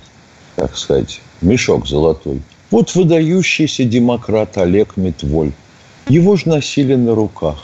так 0.55 0.77
сказать, 0.77 1.19
мешок 1.41 1.87
золотой. 1.87 2.41
Вот 2.69 2.93
выдающийся 2.93 3.83
демократ 3.83 4.57
Олег 4.57 4.97
Митволь. 4.97 5.51
Его 6.07 6.35
же 6.35 6.49
носили 6.49 6.95
на 6.95 7.15
руках. 7.15 7.57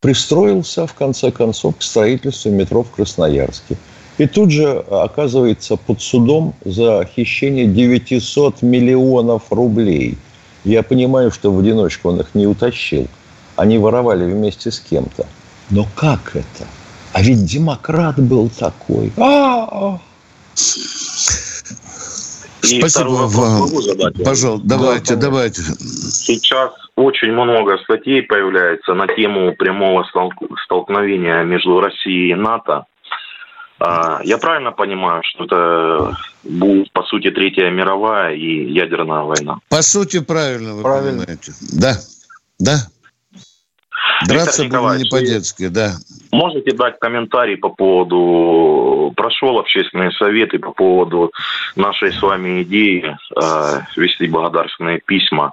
Пристроился, 0.00 0.86
в 0.86 0.94
конце 0.94 1.30
концов, 1.30 1.76
к 1.76 1.82
строительству 1.82 2.50
метро 2.50 2.82
в 2.82 2.90
Красноярске. 2.90 3.76
И 4.18 4.26
тут 4.26 4.50
же 4.50 4.84
оказывается 4.90 5.76
под 5.76 6.00
судом 6.00 6.54
за 6.64 7.08
хищение 7.14 7.66
900 7.66 8.62
миллионов 8.62 9.42
рублей. 9.50 10.18
Я 10.64 10.82
понимаю, 10.82 11.30
что 11.30 11.52
в 11.52 11.58
одиночку 11.60 12.08
он 12.10 12.20
их 12.20 12.34
не 12.34 12.46
утащил– 12.46 13.06
они 13.60 13.78
воровали 13.78 14.24
вместе 14.24 14.70
с 14.70 14.80
кем-то. 14.80 15.26
Но 15.68 15.86
как 15.94 16.34
это? 16.34 16.66
А 17.12 17.22
ведь 17.22 17.44
демократ 17.44 18.18
был 18.18 18.48
такой. 18.48 19.12
А-а-а. 19.18 20.00
Спасибо 22.62 23.26
вам. 23.26 23.68
Пожалуйста, 24.24 24.66
давайте, 24.66 25.14
да, 25.16 25.20
давайте. 25.20 25.62
Сейчас 25.62 26.72
очень 26.96 27.32
много 27.32 27.76
статей 27.84 28.22
появляется 28.22 28.94
на 28.94 29.06
тему 29.08 29.54
прямого 29.54 30.06
столкновения 30.64 31.42
между 31.44 31.80
Россией 31.80 32.30
и 32.32 32.34
НАТО. 32.34 32.86
А, 33.78 34.20
я 34.24 34.38
правильно 34.38 34.72
понимаю, 34.72 35.22
что 35.24 35.44
это 35.44 36.16
будет, 36.44 36.90
по 36.92 37.02
сути, 37.02 37.30
Третья 37.30 37.70
мировая 37.70 38.34
и 38.34 38.70
ядерная 38.72 39.22
война? 39.22 39.58
По 39.68 39.82
сути, 39.82 40.20
правильно 40.20 40.74
вы 40.74 40.82
правильно. 40.82 41.24
понимаете. 41.24 41.52
Да, 41.72 41.96
да, 42.58 42.86
Драться 44.26 44.64
было 44.64 44.96
не 44.96 45.04
по-детски, 45.04 45.68
да. 45.68 45.94
Можете 46.32 46.72
дать 46.72 46.98
комментарий 46.98 47.56
по 47.56 47.70
поводу... 47.70 49.12
Прошел 49.16 49.58
общественный 49.58 50.12
совет 50.12 50.54
и 50.54 50.58
по 50.58 50.72
поводу 50.72 51.32
нашей 51.76 52.12
с 52.12 52.22
вами 52.22 52.62
идеи 52.62 53.16
э, 53.36 53.80
вести 53.96 54.28
благодарственные 54.28 55.00
письма 55.00 55.52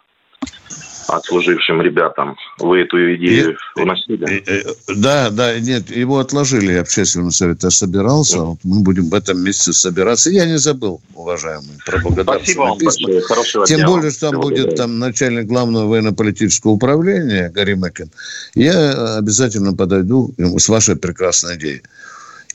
отслужившим 1.07 1.81
ребятам. 1.81 2.35
Вы 2.59 2.81
эту 2.81 3.15
идею 3.15 3.57
и, 3.75 3.81
вносили? 3.81 4.43
Э, 4.47 4.73
да, 4.95 5.29
да, 5.29 5.59
нет, 5.59 5.89
его 5.89 6.19
отложили, 6.19 6.73
общественный 6.73 7.31
совет. 7.31 7.63
Я 7.63 7.69
собирался, 7.69 8.39
вот 8.39 8.59
мы 8.63 8.81
будем 8.81 9.09
в 9.09 9.13
этом 9.13 9.39
месяце 9.43 9.73
собираться. 9.73 10.29
Я 10.29 10.45
не 10.45 10.57
забыл, 10.57 11.01
уважаемые, 11.15 11.77
про 11.85 11.99
благодарственные 11.99 12.77
письма. 12.77 13.09
Большое. 13.29 13.65
Тем 13.65 13.77
дня. 13.77 13.87
более, 13.87 14.11
что 14.11 14.31
там 14.31 14.41
будет 14.41 14.75
там 14.75 14.99
начальник 14.99 15.45
главного 15.45 15.87
военно-политического 15.87 16.71
управления 16.71 17.49
Гарри 17.49 17.75
Мэкин. 17.75 18.11
Я 18.55 19.17
обязательно 19.17 19.73
подойду 19.73 20.33
с 20.37 20.69
вашей 20.69 20.95
прекрасной 20.95 21.55
идеей. 21.55 21.81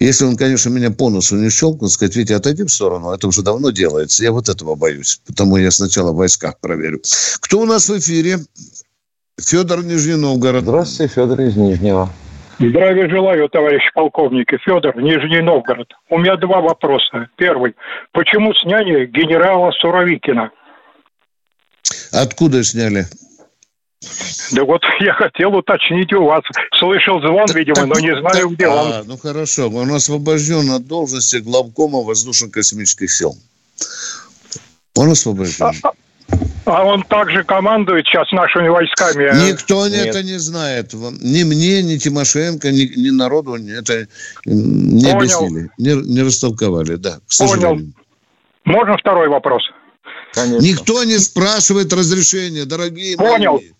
Если 0.02 0.24
он, 0.24 0.36
конечно, 0.36 0.68
меня 0.68 0.90
по 0.90 1.10
носу 1.10 1.36
не 1.36 1.48
щелкнул, 1.48 1.88
сказать, 1.88 2.16
Витя, 2.16 2.32
отойди 2.32 2.64
в 2.64 2.70
сторону, 2.70 3.12
это 3.12 3.28
уже 3.28 3.42
давно 3.42 3.70
делается. 3.70 4.24
Я 4.24 4.32
вот 4.32 4.48
этого 4.48 4.74
боюсь. 4.74 5.20
Потому 5.28 5.56
я 5.58 5.70
сначала 5.70 6.10
в 6.10 6.16
войсках 6.16 6.58
проверю. 6.58 7.00
Кто 7.40 7.60
у 7.60 7.66
нас 7.66 7.88
в 7.88 7.96
эфире? 7.96 8.38
Федор 9.40 9.84
Нижний 9.84 10.16
Новгород. 10.16 10.64
Здравствуйте, 10.64 11.14
Федор 11.14 11.40
из 11.42 11.56
Нижнего. 11.56 12.10
Здравия 12.58 13.08
желаю, 13.08 13.48
товарищ 13.48 13.82
полковник 13.94 14.48
Федор, 14.64 15.00
Нижний 15.00 15.40
Новгород. 15.40 15.92
У 16.10 16.18
меня 16.18 16.36
два 16.36 16.60
вопроса. 16.60 17.28
Первый. 17.36 17.76
Почему 18.10 18.52
сняли 18.54 19.06
генерала 19.06 19.70
Суровикина? 19.80 20.50
Откуда 22.10 22.64
сняли? 22.64 23.06
Да 24.52 24.64
вот 24.64 24.82
я 25.00 25.12
хотел 25.14 25.54
уточнить 25.54 26.12
у 26.12 26.24
вас. 26.24 26.42
Слышал 26.78 27.20
звон, 27.20 27.46
видимо, 27.54 27.86
но 27.86 27.98
не 27.98 28.18
знаю, 28.20 28.48
где 28.50 28.68
он. 28.68 28.92
А, 28.92 29.02
ну 29.04 29.16
хорошо, 29.16 29.68
он 29.68 29.92
освобожден 29.92 30.70
от 30.70 30.86
должности 30.86 31.36
главкома 31.36 32.00
воздушно-космических 32.02 33.10
сил. 33.10 33.36
Он 34.94 35.10
освобожден. 35.10 35.72
А, 35.84 35.90
а 36.64 36.84
он 36.84 37.02
также 37.02 37.44
командует 37.44 38.06
сейчас 38.06 38.30
нашими 38.32 38.68
войсками. 38.68 39.50
Никто 39.50 39.88
Нет. 39.88 40.06
это 40.06 40.22
не 40.22 40.38
знает. 40.38 40.92
Ни 40.92 41.42
мне, 41.44 41.82
ни 41.82 41.96
Тимошенко, 41.96 42.70
ни, 42.70 42.92
ни 42.96 43.10
народу 43.10 43.54
это 43.54 44.06
не 44.44 45.04
Понял. 45.04 45.16
объяснили, 45.16 45.70
не, 45.78 45.94
не 45.94 46.22
растолковали. 46.22 46.96
Да, 46.96 47.20
к 47.26 47.38
Понял. 47.38 47.80
Можно 48.64 48.96
второй 48.96 49.28
вопрос? 49.28 49.62
Конечно. 50.34 50.64
Никто 50.64 51.04
не 51.04 51.18
спрашивает 51.18 51.92
разрешения, 51.92 52.64
дорогие 52.64 53.16
Понял. 53.16 53.54
мои. 53.54 53.70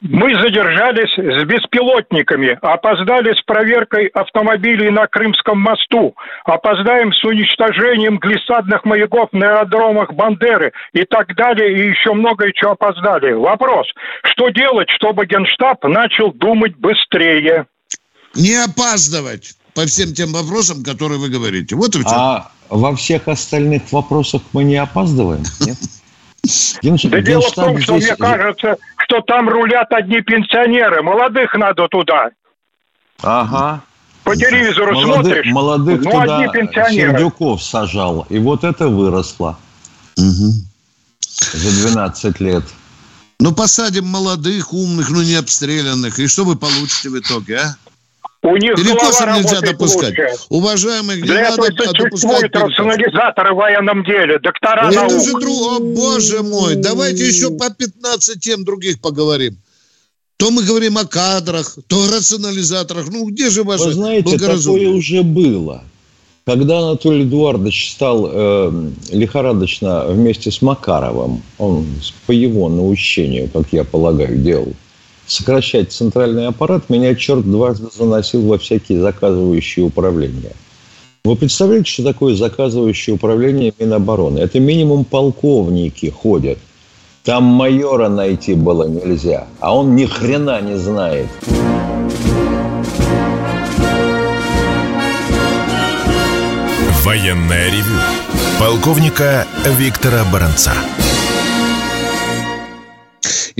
Мы 0.00 0.34
задержались 0.40 1.12
с 1.14 1.44
беспилотниками, 1.44 2.58
опоздали 2.62 3.34
с 3.34 3.42
проверкой 3.44 4.06
автомобилей 4.06 4.88
на 4.88 5.06
Крымском 5.06 5.60
мосту, 5.60 6.14
опоздаем 6.46 7.12
с 7.12 7.22
уничтожением 7.22 8.18
глиссадных 8.18 8.86
маяков 8.86 9.28
на 9.32 9.58
аэродромах 9.58 10.14
Бандеры 10.14 10.72
и 10.94 11.04
так 11.04 11.34
далее, 11.36 11.76
и 11.76 11.90
еще 11.90 12.14
многое 12.14 12.52
чего 12.54 12.70
опоздали. 12.72 13.32
Вопрос, 13.32 13.88
что 14.24 14.48
делать, 14.48 14.88
чтобы 14.88 15.26
Генштаб 15.26 15.84
начал 15.84 16.32
думать 16.32 16.76
быстрее? 16.76 17.66
Не 18.34 18.56
опаздывать 18.56 19.52
по 19.74 19.82
всем 19.82 20.14
тем 20.14 20.32
вопросам, 20.32 20.82
которые 20.82 21.18
вы 21.18 21.28
говорите. 21.28 21.76
Вот 21.76 21.94
и 21.94 21.98
все. 21.98 22.08
А 22.08 22.50
во 22.70 22.96
всех 22.96 23.28
остальных 23.28 23.92
вопросах 23.92 24.40
мы 24.54 24.64
не 24.64 24.76
опаздываем, 24.76 25.42
нет? 25.60 25.76
Да 26.82 27.20
дело 27.20 27.42
в 27.42 27.52
том, 27.52 27.80
что 27.80 27.96
мне 27.96 28.16
кажется, 28.16 28.76
что 28.98 29.20
там 29.22 29.48
рулят 29.48 29.92
одни 29.92 30.20
пенсионеры. 30.20 31.02
Молодых 31.02 31.54
надо 31.54 31.88
туда. 31.88 32.30
Ага. 33.22 33.82
По 34.24 34.36
телевизору 34.36 34.94
молодых, 34.94 35.14
смотришь, 35.14 35.52
молодых 35.52 36.02
ну, 36.02 36.10
туда 36.10 36.38
одни 36.38 36.52
пенсионеры. 36.52 37.12
Сердюков 37.12 37.62
сажал. 37.62 38.26
И 38.28 38.38
вот 38.38 38.64
это 38.64 38.88
выросло. 38.88 39.58
Угу. 40.16 40.52
За 41.52 41.88
12 41.88 42.40
лет. 42.40 42.64
Ну, 43.40 43.52
посадим 43.52 44.06
молодых, 44.06 44.72
умных, 44.72 45.10
но 45.10 45.22
не 45.22 45.34
обстрелянных. 45.34 46.18
И 46.18 46.26
что 46.26 46.44
вы 46.44 46.56
получите 46.56 47.08
в 47.08 47.18
итоге, 47.18 47.58
а? 47.58 47.76
У 48.42 48.56
них 48.56 48.74
Перекосов 48.74 49.36
нельзя 49.36 49.60
допускать. 49.60 50.18
Лучше. 50.18 50.34
Уважаемых, 50.48 51.20
Для 51.22 51.48
этого 51.48 51.66
существуют 51.66 52.56
рационализаторы 52.56 53.52
в 53.52 53.56
военном 53.56 54.02
деле, 54.02 54.38
доктора 54.38 54.88
Это 54.90 55.02
наук. 55.02 55.22
Же 55.22 55.32
друг... 55.32 55.44
О, 55.44 55.78
боже 55.80 56.42
мой, 56.42 56.76
давайте 56.76 57.26
еще 57.28 57.50
по 57.50 57.68
15 57.70 58.40
тем 58.40 58.64
других 58.64 59.00
поговорим. 59.00 59.58
То 60.38 60.50
мы 60.50 60.62
говорим 60.62 60.96
о 60.96 61.04
кадрах, 61.04 61.76
то 61.86 62.02
о 62.02 62.16
рационализаторах. 62.16 63.08
Ну, 63.10 63.28
где 63.28 63.50
же 63.50 63.62
ваше 63.62 63.84
Вы 63.84 63.92
знаете, 63.92 64.38
такое 64.38 64.88
уже 64.88 65.22
было. 65.22 65.84
Когда 66.46 66.78
Анатолий 66.78 67.24
Эдуардович 67.24 67.92
стал 67.92 68.28
э, 68.32 68.90
лихорадочно 69.12 70.06
вместе 70.06 70.50
с 70.50 70.62
Макаровым, 70.62 71.42
он 71.58 71.86
по 72.26 72.32
его 72.32 72.70
наущению, 72.70 73.50
как 73.50 73.66
я 73.72 73.84
полагаю, 73.84 74.38
делал, 74.38 74.72
сокращать 75.30 75.92
центральный 75.92 76.48
аппарат, 76.48 76.90
меня 76.90 77.14
черт 77.14 77.48
дважды 77.48 77.88
заносил 77.96 78.42
во 78.42 78.58
всякие 78.58 79.00
заказывающие 79.00 79.84
управления. 79.84 80.52
Вы 81.24 81.36
представляете, 81.36 81.90
что 81.90 82.02
такое 82.02 82.34
заказывающее 82.34 83.14
управление 83.14 83.72
Минобороны? 83.78 84.38
Это 84.38 84.58
минимум 84.58 85.04
полковники 85.04 86.10
ходят. 86.10 86.58
Там 87.24 87.44
майора 87.44 88.08
найти 88.08 88.54
было 88.54 88.88
нельзя, 88.88 89.46
а 89.60 89.76
он 89.76 89.94
ни 89.94 90.06
хрена 90.06 90.60
не 90.62 90.76
знает. 90.76 91.28
Военная 97.04 97.66
ревю. 97.70 97.98
Полковника 98.58 99.46
Виктора 99.78 100.24
Баранца 100.32 100.72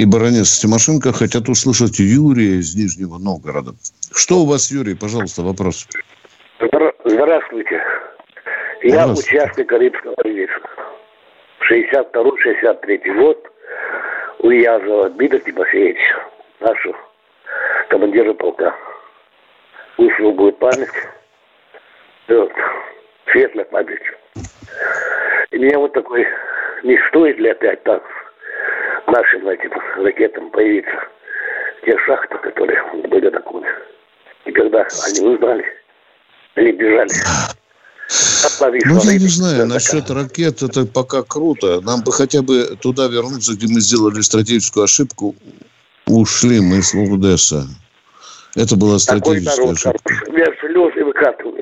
и 0.00 0.06
баронец 0.06 0.58
Тимошенко 0.60 1.12
хотят 1.12 1.50
услышать 1.50 1.98
Юрия 1.98 2.56
из 2.60 2.74
Нижнего 2.74 3.18
Новгорода. 3.18 3.72
Что 4.14 4.36
у 4.36 4.46
вас, 4.46 4.70
Юрий, 4.70 4.94
пожалуйста, 4.94 5.42
вопрос. 5.42 5.86
Здравствуйте. 7.04 7.84
Я 8.82 9.06
участник 9.08 9.68
Карибского 9.68 10.14
рейса. 10.24 10.54
62-63 11.70 13.14
год 13.14 13.46
у 14.38 14.48
Язова 14.48 15.10
Дмитрия 15.10 15.40
Тимофеевича, 15.40 16.16
нашего 16.60 16.96
командира 17.90 18.32
полка. 18.32 18.74
Пусть 19.96 20.18
будет 20.18 20.58
память. 20.58 20.88
Вот. 22.26 22.52
Светлая 23.30 23.66
память. 23.66 24.00
И 25.50 25.58
меня 25.58 25.78
вот 25.78 25.92
такой, 25.92 26.26
не 26.84 26.98
стоит 27.08 27.38
ли 27.38 27.50
опять 27.50 27.82
так 27.82 28.02
нашим 29.10 29.48
этим 29.48 29.72
ракетам 29.96 30.50
появиться 30.50 30.96
те 31.84 31.96
шахты, 32.06 32.36
которые 32.38 32.78
были 33.08 33.28
на 33.28 33.40
Кубе. 33.40 33.68
И 34.46 34.52
когда 34.52 34.86
они 35.06 35.20
узнали, 35.20 35.64
они 36.54 36.72
бежали. 36.72 37.10
Ну, 38.84 39.00
я 39.04 39.12
не 39.18 39.28
знаю, 39.28 39.66
насчет 39.66 40.10
ракет 40.10 40.62
это 40.62 40.84
пока 40.84 41.22
круто. 41.22 41.80
Нам 41.82 42.02
бы 42.02 42.12
хотя 42.12 42.42
бы 42.42 42.76
туда 42.80 43.06
вернуться, 43.06 43.54
где 43.54 43.72
мы 43.72 43.80
сделали 43.80 44.20
стратегическую 44.20 44.84
ошибку. 44.84 45.34
Ушли 46.06 46.60
мы 46.60 46.82
с 46.82 46.92
Лудеса. 46.92 47.66
Это 48.56 48.76
была 48.76 48.98
стратегическая 48.98 49.70
ошибка. 49.70 50.14
Слезы 50.60 51.04
выкатывают. 51.04 51.59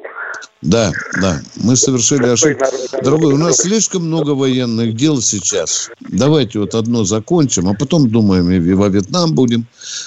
Да, 0.62 0.92
да. 1.20 1.40
Мы 1.56 1.76
совершили 1.76 2.26
ошибку. 2.26 2.64
Дорогой, 3.02 3.34
у 3.34 3.36
нас 3.36 3.58
слишком 3.58 4.06
много 4.06 4.30
военных 4.30 4.96
дел 4.96 5.22
сейчас. 5.22 5.88
Давайте 6.00 6.58
вот 6.58 6.74
одно 6.74 7.04
закончим, 7.04 7.68
а 7.68 7.74
потом 7.74 8.10
думаем 8.10 8.50
и 8.50 8.72
во 8.72 8.88
Вьетнам 8.88 9.34
будем, 9.34 9.66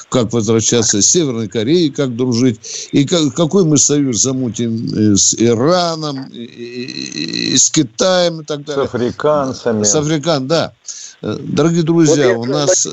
как 0.09 0.33
возвращаться 0.33 1.01
с 1.01 1.07
Северной 1.07 1.47
Кореей, 1.47 1.89
как 1.89 2.17
дружить, 2.17 2.89
и 2.91 3.05
как, 3.05 3.33
какой 3.33 3.63
мы 3.63 3.77
союз 3.77 4.21
замутим 4.21 4.87
э, 4.93 5.15
с 5.15 5.33
Ираном, 5.35 6.25
и, 6.33 6.43
и, 6.43 7.53
и 7.53 7.57
с 7.57 7.69
Китаем 7.69 8.41
и 8.41 8.43
так 8.43 8.65
далее. 8.65 8.87
С 8.87 8.93
африканцами. 8.93 9.83
С 9.83 9.95
африкан, 9.95 10.47
да. 10.47 10.73
Э, 11.21 11.37
дорогие 11.39 11.83
друзья, 11.83 12.37
у 12.37 12.43
нас 12.43 12.87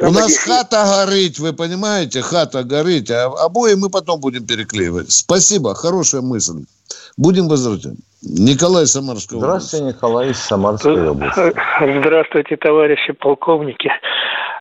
у 0.00 0.10
нас 0.12 0.36
хата 0.38 0.84
горит, 1.06 1.38
вы 1.38 1.52
понимаете, 1.52 2.22
хата 2.22 2.64
горит, 2.64 3.10
а 3.10 3.26
обои 3.44 3.74
мы 3.74 3.90
потом 3.90 4.20
будем 4.20 4.46
переклеивать. 4.46 5.10
Спасибо, 5.10 5.74
хорошая 5.74 6.22
мысль. 6.22 6.64
Будем 7.16 7.48
возвращать. 7.48 7.96
Николай 8.22 8.86
Самарская 8.86 9.38
Здравствуйте, 9.40 9.84
Николай 9.86 10.30
из 10.30 10.38
Самарской 10.38 11.08
области. 11.08 11.52
Здравствуйте, 11.98 12.56
товарищи 12.56 13.12
полковники. 13.12 13.90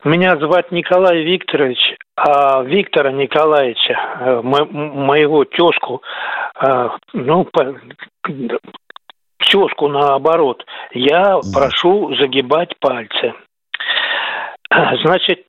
Меня 0.04 0.36
зовут 0.38 0.72
Николай 0.72 1.22
Викторович, 1.24 1.78
а 2.16 2.64
Виктора 2.64 3.12
Николаевича, 3.12 3.94
э, 4.20 4.42
моего 4.42 5.46
тезку, 5.46 6.02
э, 6.60 6.90
ну, 7.14 7.48
тезку 9.38 9.88
наоборот, 9.90 10.66
я 10.94 11.40
прошу 11.54 12.16
загибать 12.16 12.76
пальцы. 12.80 13.34
Значит, 15.04 15.40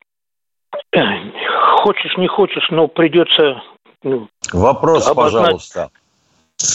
хочешь, 1.83 2.17
не 2.19 2.29
хочешь, 2.29 2.67
но 2.71 2.89
придется... 2.89 3.63
Ну, 4.03 4.29
Вопрос, 4.53 5.07
обознать... 5.07 5.43
пожалуйста. 5.43 5.91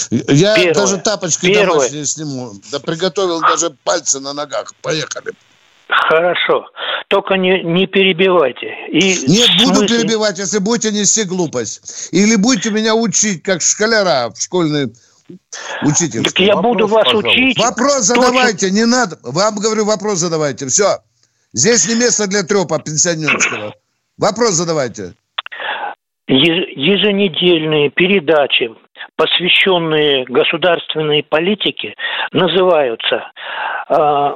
Я 0.09 0.55
Первое. 0.55 0.73
даже 0.73 0.97
тапочки 0.97 1.47
Первое. 1.47 1.79
домашние 1.79 2.05
сниму. 2.05 2.51
Да 2.71 2.79
приготовил 2.79 3.41
даже 3.41 3.71
пальцы 3.83 4.19
на 4.19 4.33
ногах. 4.33 4.73
Поехали. 4.81 5.33
Хорошо. 5.87 6.65
Только 7.09 7.35
не, 7.35 7.63
не 7.63 7.85
перебивайте. 7.87 8.67
И 8.91 9.17
Нет, 9.27 9.49
буду 9.59 9.75
смысле... 9.79 9.99
перебивать, 9.99 10.39
если 10.39 10.59
будете 10.59 10.91
нести 10.91 11.23
глупость. 11.23 12.09
Или 12.11 12.35
будете 12.35 12.71
меня 12.71 12.95
учить, 12.95 13.43
как 13.43 13.61
школяра 13.61 14.29
в 14.33 14.41
школьной 14.41 14.93
учитель. 15.83 16.23
Так 16.23 16.39
я 16.39 16.55
вопрос, 16.55 16.73
буду 16.73 16.87
вас 16.87 17.05
пожалуйста. 17.05 17.29
учить. 17.29 17.59
Вопрос 17.59 18.01
задавайте, 18.03 18.71
не 18.71 18.85
надо. 18.85 19.19
Вам 19.23 19.55
говорю, 19.55 19.85
вопрос 19.85 20.19
задавайте. 20.19 20.67
Все. 20.67 20.97
Здесь 21.57 21.87
не 21.87 21.95
место 21.95 22.27
для 22.27 22.43
трепа 22.43 22.79
пенсионерского. 22.79 23.73
Вопрос 24.17 24.51
задавайте. 24.51 25.13
Еженедельные 26.27 27.89
передачи 27.89 28.69
посвященные 29.15 30.25
государственной 30.25 31.23
политике, 31.23 31.95
называются 32.31 33.31
э, 33.89 34.29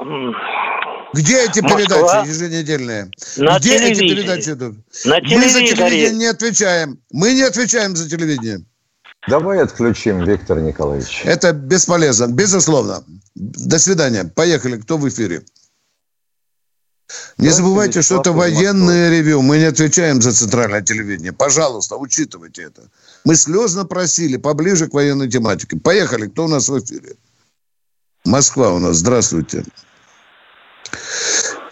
Где 1.14 1.44
эти 1.44 1.60
Москва. 1.60 1.78
передачи 1.78 2.28
еженедельные? 2.28 3.10
На 3.36 3.58
Где 3.58 3.76
эти 3.76 3.94
телевидении. 3.94 4.14
передачи 4.14 4.50
идут? 4.50 4.76
на 5.04 5.20
Мы 5.20 5.48
за 5.48 5.60
телевидение 5.60 6.10
не 6.10 6.26
отвечаем. 6.26 6.98
Мы 7.12 7.34
не 7.34 7.42
отвечаем 7.42 7.94
за 7.96 8.08
телевидение. 8.08 8.58
Давай 9.28 9.62
отключим, 9.62 10.24
Виктор 10.24 10.58
Николаевич. 10.58 11.22
Это 11.24 11.52
бесполезно, 11.52 12.26
безусловно. 12.26 13.04
До 13.36 13.78
свидания. 13.78 14.24
Поехали. 14.24 14.78
Кто 14.78 14.96
в 14.98 15.08
эфире? 15.08 15.42
Не 17.38 17.48
забывайте, 17.48 18.02
что 18.02 18.20
это 18.20 18.32
Москвы. 18.32 18.54
военное 18.56 19.10
ревю. 19.10 19.42
Мы 19.42 19.58
не 19.58 19.64
отвечаем 19.64 20.20
за 20.20 20.32
центральное 20.32 20.82
телевидение. 20.82 21.32
Пожалуйста, 21.32 21.96
учитывайте 21.96 22.62
это. 22.62 22.82
Мы 23.24 23.34
слезно 23.34 23.84
просили 23.84 24.36
поближе 24.36 24.88
к 24.88 24.94
военной 24.94 25.28
тематике. 25.28 25.78
Поехали. 25.82 26.26
Кто 26.28 26.44
у 26.44 26.48
нас 26.48 26.68
в 26.68 26.78
эфире? 26.78 27.16
Москва 28.24 28.70
у 28.72 28.78
нас. 28.78 28.96
Здравствуйте. 28.96 29.64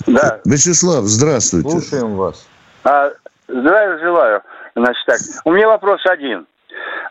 Да. 0.07 0.41
Вячеслав, 0.45 1.05
здравствуйте. 1.05 1.71
Слушаем 1.71 2.17
вас. 2.17 2.47
А, 2.85 3.11
здравия 3.49 3.99
желаю. 3.99 4.43
Значит 4.75 5.05
так, 5.07 5.21
у 5.45 5.53
меня 5.53 5.69
вопрос 5.69 6.01
один. 6.07 6.47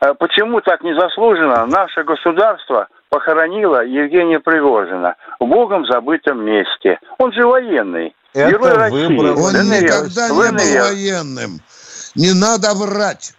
А 0.02 0.14
Почему 0.14 0.62
так 0.62 0.82
незаслуженно 0.82 1.66
наше 1.66 2.04
государство 2.04 2.88
похоронило 3.10 3.86
Евгения 3.86 4.40
Пригожина 4.40 5.16
в 5.40 5.46
богом 5.46 5.86
забытом 5.86 6.44
месте? 6.44 7.00
Он 7.18 7.32
же 7.34 7.46
военный. 7.46 8.16
Это 8.34 8.52
Герой 8.52 8.74
России. 8.74 9.08
выбрано. 9.08 9.42
Он 9.42 9.54
ДНР, 9.54 9.82
никогда 9.84 10.30
не 10.30 10.34
был 10.34 10.84
военным. 10.84 11.62
Не 12.16 12.34
надо 12.34 12.74
врать. 12.74 13.34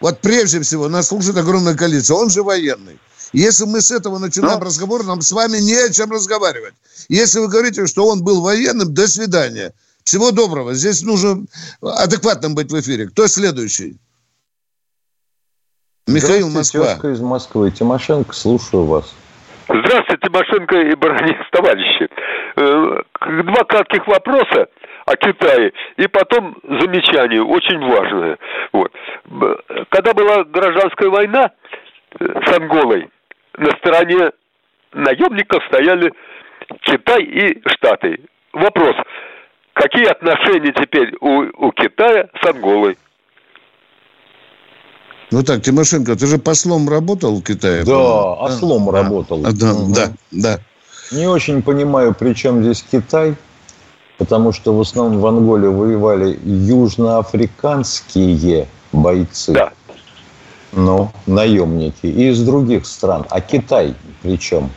Вот 0.00 0.20
прежде 0.20 0.60
всего, 0.60 0.88
нас 0.88 1.08
слушает 1.08 1.36
огромное 1.38 1.74
количество. 1.74 2.14
Он 2.14 2.28
же 2.28 2.42
военный. 2.42 2.98
Если 3.32 3.64
мы 3.64 3.80
с 3.80 3.90
этого 3.90 4.18
начинаем 4.18 4.60
Ну? 4.60 4.64
разговор, 4.64 5.04
нам 5.04 5.20
с 5.20 5.32
вами 5.32 5.58
не 5.58 5.74
о 5.74 5.90
чем 5.90 6.10
разговаривать. 6.12 6.74
Если 7.08 7.38
вы 7.38 7.48
говорите, 7.48 7.86
что 7.86 8.06
он 8.06 8.22
был 8.22 8.40
военным, 8.40 8.92
до 8.92 9.08
свидания. 9.08 9.72
Всего 10.04 10.30
доброго. 10.30 10.74
Здесь 10.74 11.02
нужно 11.02 11.44
адекватным 11.80 12.54
быть 12.54 12.70
в 12.70 12.80
эфире. 12.80 13.08
Кто 13.08 13.26
следующий? 13.26 13.98
Михаил 16.06 16.48
Москва. 16.48 16.94
из 16.94 17.20
Москвы. 17.20 17.72
Тимошенко, 17.72 18.32
слушаю 18.32 18.84
вас. 18.84 19.06
Здравствуйте, 19.68 20.18
Тимошенко 20.22 20.76
и 20.76 20.94
Баранец, 20.94 21.38
товарищи. 21.50 22.08
Э, 22.56 23.02
Два 23.42 23.64
кратких 23.64 24.06
вопроса 24.06 24.68
о 25.06 25.16
Китае 25.16 25.72
и 25.96 26.06
потом 26.06 26.56
замечание, 26.62 27.42
очень 27.42 27.78
важное. 27.80 28.38
Вот. 28.72 28.92
Когда 29.88 30.12
была 30.14 30.44
гражданская 30.44 31.08
война 31.08 31.50
э, 32.20 32.26
с 32.44 32.56
Анголой, 32.56 33.08
на 33.58 33.70
стороне 33.78 34.30
наемников 34.92 35.64
стояли 35.66 36.12
Китай 36.82 37.22
и 37.24 37.62
Штаты. 37.68 38.20
Вопрос, 38.52 38.94
какие 39.72 40.06
отношения 40.06 40.72
теперь 40.72 41.12
у, 41.20 41.66
у 41.66 41.72
Китая 41.72 42.28
с 42.40 42.46
Анголой? 42.48 42.96
Ну 45.30 45.42
так, 45.42 45.62
Тимошенко, 45.62 46.16
ты 46.16 46.26
же 46.26 46.38
послом 46.38 46.88
работал 46.88 47.36
в 47.36 47.42
Китае? 47.42 47.84
Да, 47.84 47.92
по-моему? 47.92 48.42
ослом 48.42 48.90
работал. 48.90 49.44
А, 49.44 49.52
да, 49.52 49.72
Мгм. 49.74 49.92
да, 49.92 50.12
да. 50.30 50.60
Не 51.12 51.26
очень 51.26 51.62
понимаю, 51.62 52.14
при 52.14 52.32
чем 52.34 52.62
здесь 52.62 52.84
Китай, 52.90 53.34
потому 54.18 54.52
что 54.52 54.76
в 54.76 54.80
основном 54.80 55.20
в 55.20 55.26
Анголе 55.26 55.68
воевали 55.68 56.38
южноафриканские 56.44 58.66
бойцы. 58.92 59.52
Да. 59.52 59.70
Ну, 60.72 61.10
наемники. 61.26 62.06
И 62.06 62.28
из 62.30 62.42
других 62.44 62.86
стран. 62.86 63.24
А 63.30 63.40
Китай 63.40 63.94
при 64.22 64.38
чем? 64.38 64.70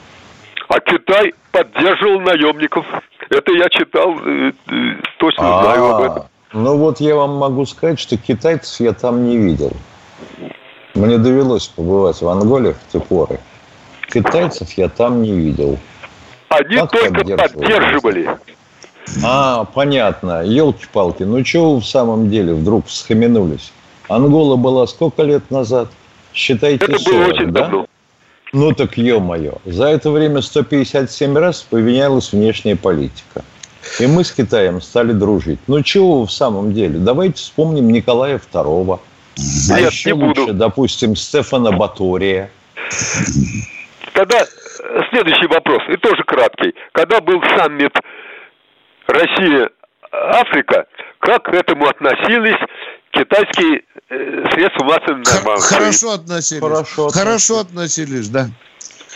А 0.69 0.79
Китай 0.79 1.33
поддерживал 1.51 2.21
наемников. 2.21 2.85
Это 3.29 3.51
я 3.51 3.69
читал, 3.69 4.13
э, 4.25 4.51
э, 4.67 4.71
точно 5.19 5.62
знаю 5.62 5.95
об 5.95 6.01
этом. 6.01 6.23
Ну 6.53 6.77
вот 6.77 6.99
я 6.99 7.15
вам 7.15 7.38
могу 7.38 7.65
сказать, 7.65 7.99
что 7.99 8.17
китайцев 8.17 8.79
я 8.79 8.93
там 8.93 9.25
не 9.27 9.38
видел. 9.38 9.71
Мне 10.95 11.17
довелось 11.17 11.67
побывать 11.67 12.21
в 12.21 12.27
Анголе 12.27 12.73
в 12.73 12.91
те 12.91 12.99
поры. 12.99 13.39
Китайцев 14.12 14.71
я 14.73 14.89
там 14.89 15.21
не 15.21 15.32
видел. 15.32 15.77
Они 16.49 16.75
Как 16.77 16.91
только 16.91 17.38
поддерживали? 17.38 18.29
А, 19.23 19.65
понятно. 19.65 20.43
Елки-палки. 20.43 21.23
Ну 21.23 21.43
чего 21.43 21.75
вы 21.75 21.82
в 21.82 21.86
самом 21.86 22.29
деле 22.29 22.53
вдруг 22.53 22.89
схаменулись? 22.89 23.71
Ангола 24.08 24.55
была 24.55 24.88
сколько 24.88 25.23
лет 25.23 25.49
назад? 25.51 25.89
Считайте, 26.34 26.86
Это 26.86 26.99
40, 26.99 27.13
было 27.15 27.25
очень 27.27 27.51
да? 27.51 27.62
давно. 27.62 27.86
Ну 28.51 28.71
так 28.73 28.97
ё-моё. 28.97 29.58
За 29.65 29.86
это 29.86 30.10
время 30.10 30.41
157 30.41 31.38
раз 31.38 31.62
поменялась 31.69 32.32
внешняя 32.32 32.75
политика. 32.75 33.43
И 33.99 34.08
мы 34.08 34.23
с 34.23 34.32
Китаем 34.32 34.82
стали 34.82 35.13
дружить. 35.13 35.60
Ну 35.67 35.82
чего 35.84 36.21
вы 36.21 36.27
в 36.27 36.32
самом 36.32 36.73
деле? 36.73 36.97
Давайте 36.97 37.36
вспомним 37.38 37.89
Николая 37.89 38.39
II. 38.51 38.99
А 39.71 39.80
Нет, 39.80 39.91
еще 39.91 40.10
не 40.10 40.13
буду. 40.15 40.41
лучше, 40.41 40.54
допустим, 40.54 41.15
Стефана 41.15 41.71
Батория. 41.71 42.49
Тогда 44.13 44.39
э, 44.41 45.02
следующий 45.12 45.47
вопрос, 45.47 45.82
и 45.89 45.97
тоже 45.97 46.23
краткий. 46.23 46.73
Когда 46.93 47.19
был 47.21 47.41
саммит 47.58 47.93
Россия-Африка, 49.08 50.86
как 51.19 51.43
к 51.43 51.49
этому 51.54 51.88
относились 51.88 52.58
китайские 53.12 53.82
э, 54.10 54.43
средства 54.54 54.86
массовой 54.86 55.19
информации? 55.19 55.75
Хорошо 55.75 56.12
относились. 56.13 56.62
Хорошо 56.62 57.10
Хорошо 57.10 57.60
относились, 57.60 58.30
да. 58.30 58.47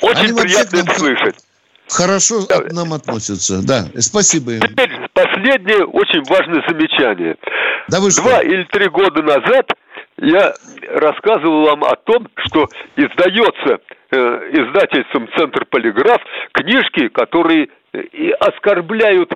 Очень 0.02 0.32
Они 0.32 0.42
приятно 0.42 0.78
это 0.78 0.94
слышать. 1.00 1.36
Хорошо 1.90 2.46
Да. 2.48 2.60
к 2.62 2.72
нам 2.72 2.94
относятся. 2.94 3.62
Да, 3.66 3.86
спасибо 4.00 4.54
им. 4.54 4.62
Теперь 4.62 4.90
последнее 5.14 5.86
очень 5.86 6.24
важное 6.24 6.64
замечание. 6.68 7.36
Да 7.90 8.00
вы 8.00 8.12
что? 8.12 8.22
Два 8.24 8.42
или 8.42 8.64
три 8.72 8.88
года 8.90 9.22
назад 9.22 9.68
я 10.18 10.54
рассказывал 10.92 11.66
вам 11.66 11.84
о 11.84 11.96
том, 11.96 12.28
что 12.46 12.68
издается 12.96 13.80
э, 14.12 14.18
издательством 14.52 15.28
«Центр 15.36 15.66
Полиграф» 15.66 16.22
книжки, 16.54 17.08
которые 17.10 17.70
э, 17.94 18.02
и 18.02 18.32
оскорбляют 18.32 19.34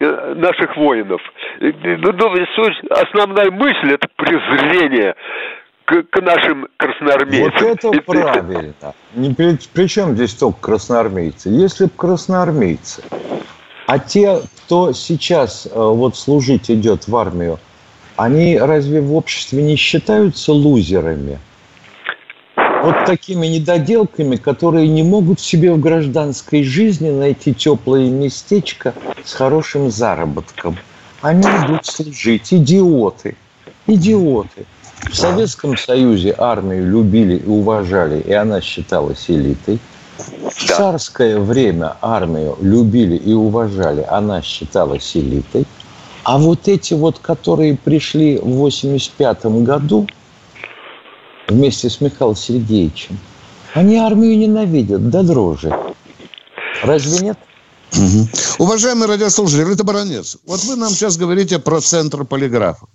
э, 0.00 0.34
наших 0.36 0.76
воинов. 0.76 1.20
Э, 1.60 1.72
ну, 1.82 2.12
ну, 2.12 2.34
основная 2.90 3.50
мысль– 3.50 3.92
это 3.94 4.08
презрение 4.16 5.14
к, 5.84 6.02
к 6.04 6.20
нашим 6.20 6.68
красноармейцам. 6.76 7.68
Вот 7.68 7.84
это 7.84 7.88
И- 7.88 8.00
правильно. 8.00 8.94
Не 9.14 9.34
при, 9.34 9.58
при 9.74 9.86
чем 9.88 10.14
здесь 10.14 10.34
только 10.34 10.60
красноармейцы? 10.60 11.48
Если 11.48 11.86
бы 11.86 11.90
красноармейцы, 11.96 13.02
а 13.86 13.98
те, 13.98 14.38
кто 14.64 14.92
сейчас 14.92 15.68
вот 15.74 16.16
служить 16.16 16.70
идет 16.70 17.08
в 17.08 17.16
армию, 17.16 17.58
они 18.16 18.58
разве 18.58 19.00
в 19.00 19.14
обществе 19.14 19.62
не 19.62 19.76
считаются 19.76 20.52
лузерами? 20.52 21.38
Вот 22.56 23.04
такими 23.06 23.46
недоделками, 23.46 24.36
которые 24.36 24.88
не 24.88 25.04
могут 25.04 25.38
себе 25.38 25.72
в 25.72 25.80
гражданской 25.80 26.64
жизни 26.64 27.10
найти 27.10 27.54
теплое 27.54 28.10
местечко 28.10 28.92
с 29.24 29.32
хорошим 29.32 29.90
заработком. 29.90 30.76
Они 31.20 31.42
идут 31.42 31.86
служить. 31.86 32.52
Идиоты. 32.52 33.36
Идиоты. 33.86 34.66
В 35.10 35.14
Советском 35.14 35.76
Союзе 35.76 36.34
армию 36.36 36.88
любили 36.88 37.36
и 37.36 37.46
уважали, 37.46 38.20
и 38.20 38.32
она 38.32 38.60
считалась 38.60 39.26
элитой. 39.28 39.78
В 40.18 40.54
царское 40.54 41.38
время 41.38 41.96
армию 42.00 42.56
любили 42.60 43.16
и 43.16 43.32
уважали, 43.32 44.04
она 44.08 44.42
считалась 44.42 45.16
элитой. 45.16 45.66
А 46.24 46.38
вот 46.38 46.68
эти 46.68 46.94
вот, 46.94 47.18
которые 47.18 47.76
пришли 47.76 48.38
в 48.38 48.46
85 48.46 49.44
году 49.64 50.06
вместе 51.48 51.90
с 51.90 52.00
Михаилом 52.00 52.36
Сергеевичем, 52.36 53.18
они 53.74 53.96
армию 53.96 54.38
ненавидят 54.38 55.10
до 55.10 55.22
дрожи. 55.22 55.72
Разве 56.82 57.18
нет? 57.26 57.38
Мгм. 57.92 58.28
Уважаемые 58.58 59.08
радиослушатели, 59.08 59.72
это 59.72 59.84
Баранец. 59.84 60.38
Вот 60.46 60.62
вы 60.64 60.76
нам 60.76 60.90
сейчас 60.90 61.16
говорите 61.16 61.58
про 61.58 61.80
центр 61.80 62.24
полиграфа. 62.24 62.86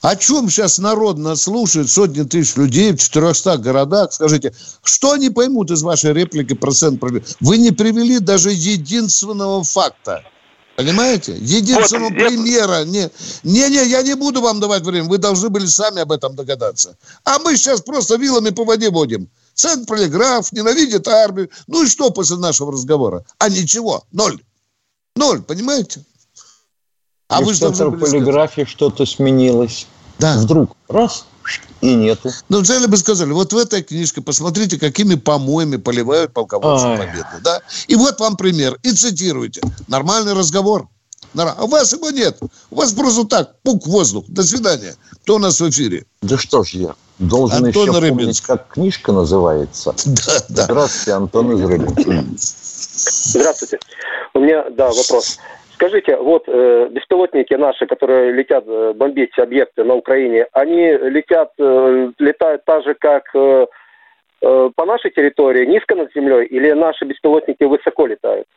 О 0.00 0.14
чем 0.14 0.48
сейчас 0.48 0.78
народ 0.78 1.18
нас 1.18 1.42
слушает, 1.42 1.90
сотни 1.90 2.22
тысяч 2.22 2.54
людей 2.56 2.92
в 2.92 2.98
400 2.98 3.58
городах? 3.58 4.12
Скажите, 4.12 4.54
что 4.84 5.12
они 5.12 5.28
поймут 5.28 5.72
из 5.72 5.82
вашей 5.82 6.12
реплики 6.12 6.54
про 6.54 6.70
центр 6.70 7.00
полиграфа? 7.00 7.34
Вы 7.40 7.58
не 7.58 7.72
привели 7.72 8.20
даже 8.20 8.50
единственного 8.50 9.64
факта. 9.64 10.22
Понимаете? 10.78 11.32
Единственного 11.40 12.10
Вот, 12.10 12.18
я- 12.18 12.28
примера. 12.28 12.84
Не, 12.84 13.10
не, 13.42 13.68
не, 13.68 13.84
я 13.88 14.00
не 14.02 14.14
буду 14.14 14.40
вам 14.40 14.60
давать 14.60 14.84
время. 14.84 15.08
Вы 15.08 15.18
должны 15.18 15.48
были 15.48 15.66
сами 15.66 16.02
об 16.02 16.12
этом 16.12 16.36
догадаться. 16.36 16.96
А 17.24 17.40
мы 17.40 17.56
сейчас 17.56 17.80
просто 17.80 18.14
вилами 18.14 18.50
по 18.50 18.64
воде 18.64 18.88
водим. 18.88 19.28
Центр 19.54 19.86
полиграф, 19.88 20.52
ненавидит 20.52 21.08
армию. 21.08 21.50
Ну 21.66 21.82
и 21.82 21.88
что 21.88 22.10
после 22.10 22.36
нашего 22.36 22.70
разговора? 22.70 23.24
А 23.38 23.48
ничего. 23.48 24.04
Ноль. 24.12 24.40
Ноль, 25.16 25.42
понимаете? 25.42 26.04
А 27.28 27.42
И 27.42 27.44
вы 27.44 27.54
в 27.54 27.56
сказать. 27.56 27.98
полиграфии 27.98 28.62
что-то 28.64 29.04
сменилось. 29.04 29.88
Да. 30.20 30.38
Вдруг 30.38 30.76
раз 30.88 31.24
и 31.80 31.94
нету. 31.94 32.30
Ну, 32.48 32.60
взяли 32.60 32.86
бы 32.86 32.96
сказали, 32.96 33.32
вот 33.32 33.52
в 33.52 33.56
этой 33.56 33.82
книжке 33.82 34.20
посмотрите, 34.20 34.78
какими 34.78 35.14
помоями 35.14 35.76
поливают 35.76 36.32
полководцев 36.32 36.98
победы. 36.98 37.26
Да? 37.42 37.60
И 37.86 37.96
вот 37.96 38.20
вам 38.20 38.36
пример. 38.36 38.78
И 38.82 38.92
цитируйте. 38.92 39.60
Нормальный 39.86 40.32
разговор. 40.32 40.88
А 41.36 41.64
у 41.64 41.68
вас 41.68 41.92
его 41.92 42.10
нет. 42.10 42.38
У 42.70 42.76
вас 42.76 42.92
просто 42.92 43.24
так, 43.24 43.60
пук 43.62 43.86
в 43.86 43.90
воздух. 43.90 44.24
До 44.28 44.42
свидания. 44.42 44.94
Кто 45.22 45.36
у 45.36 45.38
нас 45.38 45.60
в 45.60 45.68
эфире? 45.68 46.04
Да 46.22 46.38
что 46.38 46.64
ж 46.64 46.70
я 46.70 46.94
должен 47.18 47.66
Антон 47.66 47.82
еще 47.82 47.92
помнить, 47.92 48.18
Рыбинск. 48.18 48.46
как 48.46 48.68
книжка 48.68 49.12
называется. 49.12 49.94
Да, 50.06 50.42
да. 50.48 50.64
Здравствуйте, 50.64 51.12
Антон 51.12 51.52
из 51.52 51.60
Рыбинска. 51.60 52.24
Здравствуйте. 53.30 53.78
У 54.34 54.40
меня, 54.40 54.64
да, 54.70 54.90
вопрос. 54.90 55.38
Скажите, 55.78 56.16
вот 56.16 56.42
э, 56.48 56.88
беспилотники 56.90 57.54
наши, 57.54 57.86
которые 57.86 58.32
летят 58.32 58.64
э, 58.66 58.92
бомбить 58.96 59.38
объекты 59.38 59.84
на 59.84 59.94
Украине, 59.94 60.46
они 60.52 60.90
летят, 60.90 61.52
э, 61.56 62.10
летают 62.18 62.64
так 62.64 62.82
же, 62.82 62.94
как 62.94 63.22
э, 63.32 63.66
э, 64.42 64.70
по 64.74 64.84
нашей 64.84 65.12
территории, 65.12 65.66
низко 65.66 65.94
над 65.94 66.12
землей, 66.12 66.46
или 66.46 66.72
наши 66.72 67.04
беспилотники 67.04 67.62
высоко 67.62 68.08
летают? 68.08 68.48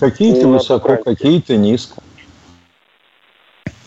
Какие-то 0.00 0.48
высоко, 0.48 0.94
Украине. 0.94 1.04
какие-то 1.04 1.56
низко. 1.58 2.00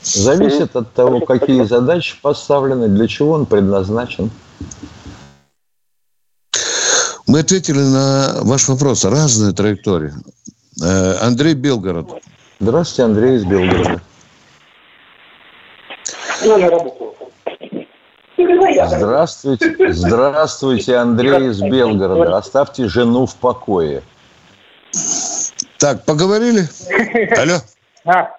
Зависит 0.03 0.75
от 0.75 0.93
того, 0.93 1.19
какие 1.21 1.63
задачи 1.63 2.15
поставлены, 2.21 2.89
для 2.89 3.07
чего 3.07 3.31
он 3.31 3.47
предназначен. 3.47 4.29
Мы 7.25 7.39
ответили 7.39 7.79
на 7.79 8.41
ваш 8.43 8.67
вопрос. 8.67 9.03
Разные 9.03 9.53
траектории. 9.53 10.11
Э, 10.81 11.17
Андрей 11.21 11.53
Белгород. 11.53 12.09
Здравствуйте, 12.59 13.03
Андрей 13.03 13.35
из 13.37 13.45
Белгорода. 13.45 14.01
Здравствуйте, 18.87 19.75
здравствуйте, 19.93 20.95
Андрей 20.95 21.49
из 21.49 21.61
Белгорода. 21.61 22.37
Оставьте 22.37 22.87
жену 22.87 23.25
в 23.25 23.35
покое. 23.35 24.03
Так, 25.77 26.05
поговорили? 26.05 26.67
Алло. 27.37 27.59
А, 28.05 28.31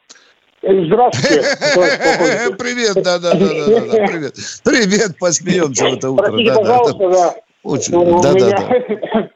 Здравствуйте. 0.63 1.43
Привет, 2.59 2.95
да, 3.03 3.19
да, 3.19 3.35
да, 3.35 3.39
да, 3.39 3.67
да, 3.67 3.81
да, 3.81 4.07
привет. 4.07 4.35
Привет, 4.65 5.19
посмеемся 5.19 5.85
в 5.85 5.95
это 5.95 6.11
утро. 6.11 6.25
Простите, 6.25 6.53
да. 6.53 6.59
пожалуйста, 6.59 7.11
да. 7.11 7.35
Очень, 7.65 7.95
У 7.97 8.21
да, 8.21 8.33
да, 8.33 8.39
меня- 8.39 8.51
да. 8.51 9.29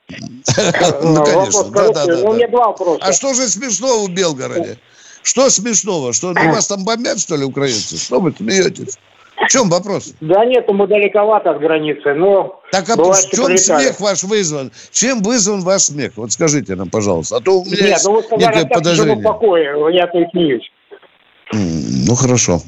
Ну, 1.03 1.25
конечно, 1.25 1.65
да, 1.65 1.89
да, 1.93 2.07
да, 2.07 2.17
Ну, 2.19 2.31
У 2.31 2.35
меня 2.35 2.47
да. 2.47 2.53
два 2.53 2.67
вопроса. 2.69 2.99
А 3.03 3.13
что 3.13 3.33
же 3.33 3.49
смешного 3.49 4.07
в 4.07 4.11
Белгороде? 4.11 4.77
Что 5.23 5.49
смешного? 5.51 6.13
Что, 6.13 6.33
ну, 6.33 6.53
вас 6.53 6.67
там 6.69 6.85
бомбят, 6.85 7.19
что 7.21 7.37
ли, 7.37 7.45
украинцы? 7.45 7.97
Что 7.99 8.21
вы 8.21 8.33
смеетесь? 8.37 8.99
В 9.37 9.47
чем 9.49 9.71
вопрос? 9.71 10.13
Да 10.21 10.45
нет, 10.45 10.67
мы 10.69 10.87
далековато 10.87 11.53
от 11.53 11.61
границы, 11.61 12.13
но 12.15 12.61
Так 12.73 12.91
а 12.91 12.97
бывает, 12.97 13.25
в 13.25 13.31
чем 13.31 13.57
смех 13.57 14.01
ваш 14.01 14.25
вызван? 14.25 14.73
Чем 14.91 15.23
вызван 15.23 15.61
ваш 15.61 15.83
смех? 15.83 16.13
Вот 16.17 16.33
скажите 16.33 16.75
нам, 16.75 16.91
пожалуйста. 16.91 17.37
А 17.37 17.41
то 17.41 17.61
у 17.61 17.65
меня 17.65 17.77
Нет, 17.77 17.89
есть 17.91 18.05
ну 18.05 18.13
вы 18.15 18.23
сказали, 18.25 18.45
некое 18.57 18.65
в 18.65 18.69
подозрение. 18.75 19.23
покое, 19.25 19.95
я 19.95 20.07
то 20.09 20.19
и 20.19 20.27
смеюсь. 20.33 20.69
Ну, 21.53 22.15
хорошо. 22.17 22.61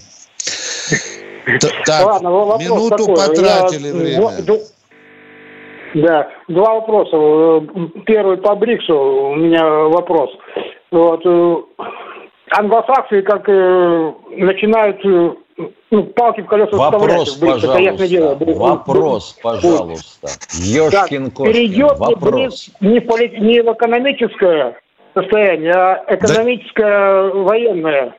Так, 1.85 2.07
Ладно, 2.07 2.29
минуту 2.61 2.97
такой. 2.97 3.17
потратили 3.17 3.87
Я, 3.89 3.95
время. 3.95 4.43
Да, 5.95 6.29
два 6.49 6.75
вопроса. 6.75 7.17
Э, 7.17 7.61
Первый 8.07 8.37
по 8.39 8.55
Бриксу 8.55 8.97
у 8.97 9.35
меня 9.37 9.65
вопрос. 9.65 10.31
Вот, 10.91 11.21
э, 11.25 11.57
англосаксы 12.51 13.23
как 13.23 13.49
э, 13.49 14.13
начинают 14.37 15.05
э, 15.05 15.33
ну, 15.91 16.05
палки 16.05 16.43
в 16.43 16.47
колеса 16.47 16.77
Вопрос, 16.77 17.29
вставлять 17.29 17.29
в 17.29 17.41
БРИКС. 17.41 17.65
Это 17.65 17.79
ясное 17.79 18.09
дело. 18.09 18.35
пожалуйста. 18.35 18.63
Вопрос, 18.63 19.39
пожалуйста. 19.43 20.29
Так, 20.29 20.51
Ешкин 20.61 21.31
перейдет 21.31 21.99
Вопрос. 21.99 22.71
Не 22.81 23.01
поли- 23.01 23.39
не 23.39 23.61
в 23.63 23.73
экономическое 23.73 24.77
состояние, 25.15 25.73
а 25.75 26.05
экономическое 26.09 27.31
военное? 27.31 28.15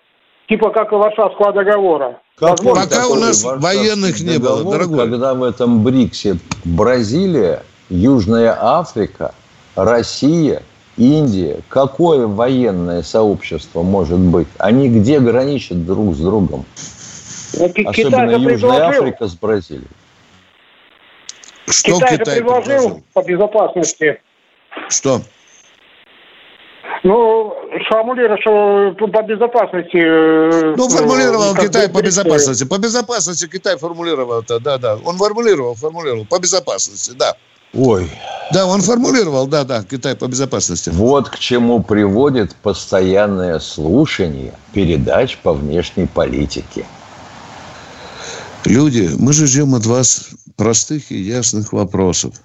Типа 0.48 0.70
как 0.72 0.92
и 0.92 0.96
Варшавского 0.96 1.54
договора. 1.54 2.20
Какой 2.42 2.74
Пока 2.74 3.08
у 3.08 3.16
нас 3.16 3.44
военных 3.44 4.20
не 4.20 4.40
было, 4.40 4.58
договор, 4.58 4.74
дорогой. 4.74 4.98
Когда 4.98 5.34
в 5.36 5.44
этом 5.44 5.84
БРИКСе 5.84 6.40
Бразилия, 6.66 7.62
Южная 7.90 8.58
Африка, 8.60 9.36
Россия, 9.76 10.64
Индия. 10.98 11.60
Какое 11.70 12.26
военное 12.26 13.04
сообщество 13.04 13.84
может 13.84 14.18
быть? 14.18 14.48
Они 14.58 14.90
где 14.90 15.20
граничат 15.20 15.86
друг 15.86 16.16
с 16.16 16.18
другом? 16.18 16.66
Ну, 17.54 17.66
Особенно 17.86 18.32
Южная 18.32 18.40
предложил, 18.40 18.72
Африка 18.72 19.28
с 19.28 19.34
Бразилией. 19.36 19.88
Что 21.68 21.94
Китай, 21.94 22.18
Китай, 22.18 22.36
предложил, 22.38 22.66
предложил? 22.66 23.04
по 23.14 23.22
безопасности. 23.22 24.20
Что? 24.90 25.22
Ну, 27.04 27.56
формулировал, 27.90 28.38
что 28.42 29.08
по 29.08 29.24
безопасности... 29.24 29.98
э, 29.98 30.76
Ну, 30.78 30.88
формулировал 30.88 31.54
э, 31.54 31.56
как 31.56 31.66
Китай 31.66 31.90
по 31.90 32.02
безопасности. 32.02 32.64
По 32.64 32.78
безопасности 32.78 33.48
Китай 33.48 33.78
формулировал 33.78 34.42
это, 34.42 34.60
да, 34.60 34.78
да. 34.78 34.98
Он 35.04 35.18
формулировал, 35.18 35.74
формулировал. 35.74 36.26
По 36.26 36.40
безопасности, 36.40 37.14
да. 37.18 37.36
Ой, 37.74 38.08
Да, 38.54 38.68
он 38.68 38.82
формулировал, 38.82 39.48
да, 39.48 39.64
да, 39.64 39.84
Китай 39.84 40.16
по 40.16 40.28
безопасности. 40.28 40.90
вот 40.90 41.30
к 41.30 41.40
чему 41.40 41.82
приводит 41.82 42.54
постоянное 42.58 43.60
слушание 43.60 44.54
передач 44.74 45.38
по 45.38 45.54
внешней 45.54 46.06
политике. 46.06 46.86
Люди, 48.66 49.10
мы 49.18 49.34
же 49.34 49.48
ждем 49.48 49.74
от 49.74 49.86
вас 49.86 50.30
простых 50.56 51.12
и 51.12 51.18
ясных 51.18 51.74
вопросов. 51.74 52.36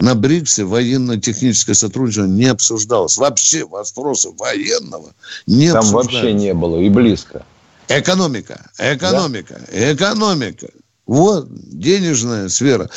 На 0.00 0.14
БРИКСе 0.14 0.64
военно-техническое 0.64 1.74
сотрудничество 1.74 2.26
не 2.26 2.46
обсуждалось. 2.46 3.16
Вообще 3.16 3.64
вопросы 3.64 4.30
военного 4.30 5.12
не 5.46 5.72
Там 5.72 5.84
вообще 5.86 6.32
не 6.32 6.54
было 6.54 6.78
и 6.78 6.88
близко. 6.88 7.44
Экономика, 7.88 8.70
экономика, 8.78 9.60
экономика. 9.72 10.68
Вот 11.06 11.48
денежная 11.50 12.48
сфера. 12.50 12.90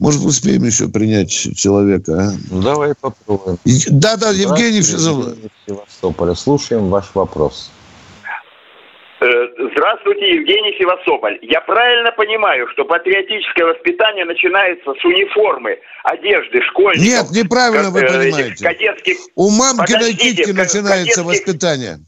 Может, 0.00 0.22
успеем 0.24 0.64
еще 0.64 0.88
принять 0.88 1.30
человека, 1.30 2.12
а? 2.20 2.36
Ну, 2.50 2.60
давай 2.60 2.94
попробуем. 3.00 3.56
Да-да, 3.88 4.30
Евгений 4.30 4.82
Физов. 4.82 5.36
Севастополя. 5.66 6.34
Слушаем 6.34 6.88
ваш 6.88 7.06
вопрос. 7.14 7.70
Э, 9.22 9.46
Здравствуйте, 9.72 10.34
Евгений 10.34 10.74
Севастополь. 10.78 11.38
Я 11.42 11.60
правильно 11.60 12.10
понимаю, 12.10 12.66
что 12.72 12.84
патриотическое 12.84 13.66
воспитание 13.66 14.24
начинается 14.24 14.90
с 15.00 15.04
униформы, 15.04 15.78
одежды 16.02 16.60
школьников. 16.70 17.06
Нет, 17.06 17.30
неправильно 17.30 17.90
вы 17.90 18.00
как, 18.00 18.10
э, 18.10 18.18
понимаете. 18.18 18.64
Кадетских... 18.64 19.16
У 19.36 19.50
мамкиной 19.50 20.12
как- 20.14 20.54
начинается 20.56 21.20
кадетских- 21.20 21.24
воспитание. 21.24 21.98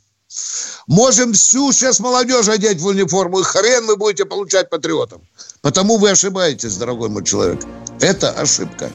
Можем 0.88 1.34
всю 1.34 1.70
сейчас 1.70 2.00
молодежь 2.00 2.48
одеть 2.48 2.80
в 2.80 2.86
униформу, 2.86 3.38
и 3.38 3.44
хрен 3.44 3.86
вы 3.86 3.96
будете 3.96 4.24
получать 4.24 4.68
патриотов. 4.68 5.20
Потому 5.62 5.98
вы 5.98 6.10
ошибаетесь, 6.10 6.76
дорогой 6.76 7.10
мой 7.10 7.22
человек. 7.24 7.60
Это 8.00 8.30
ошибка. 8.30 8.90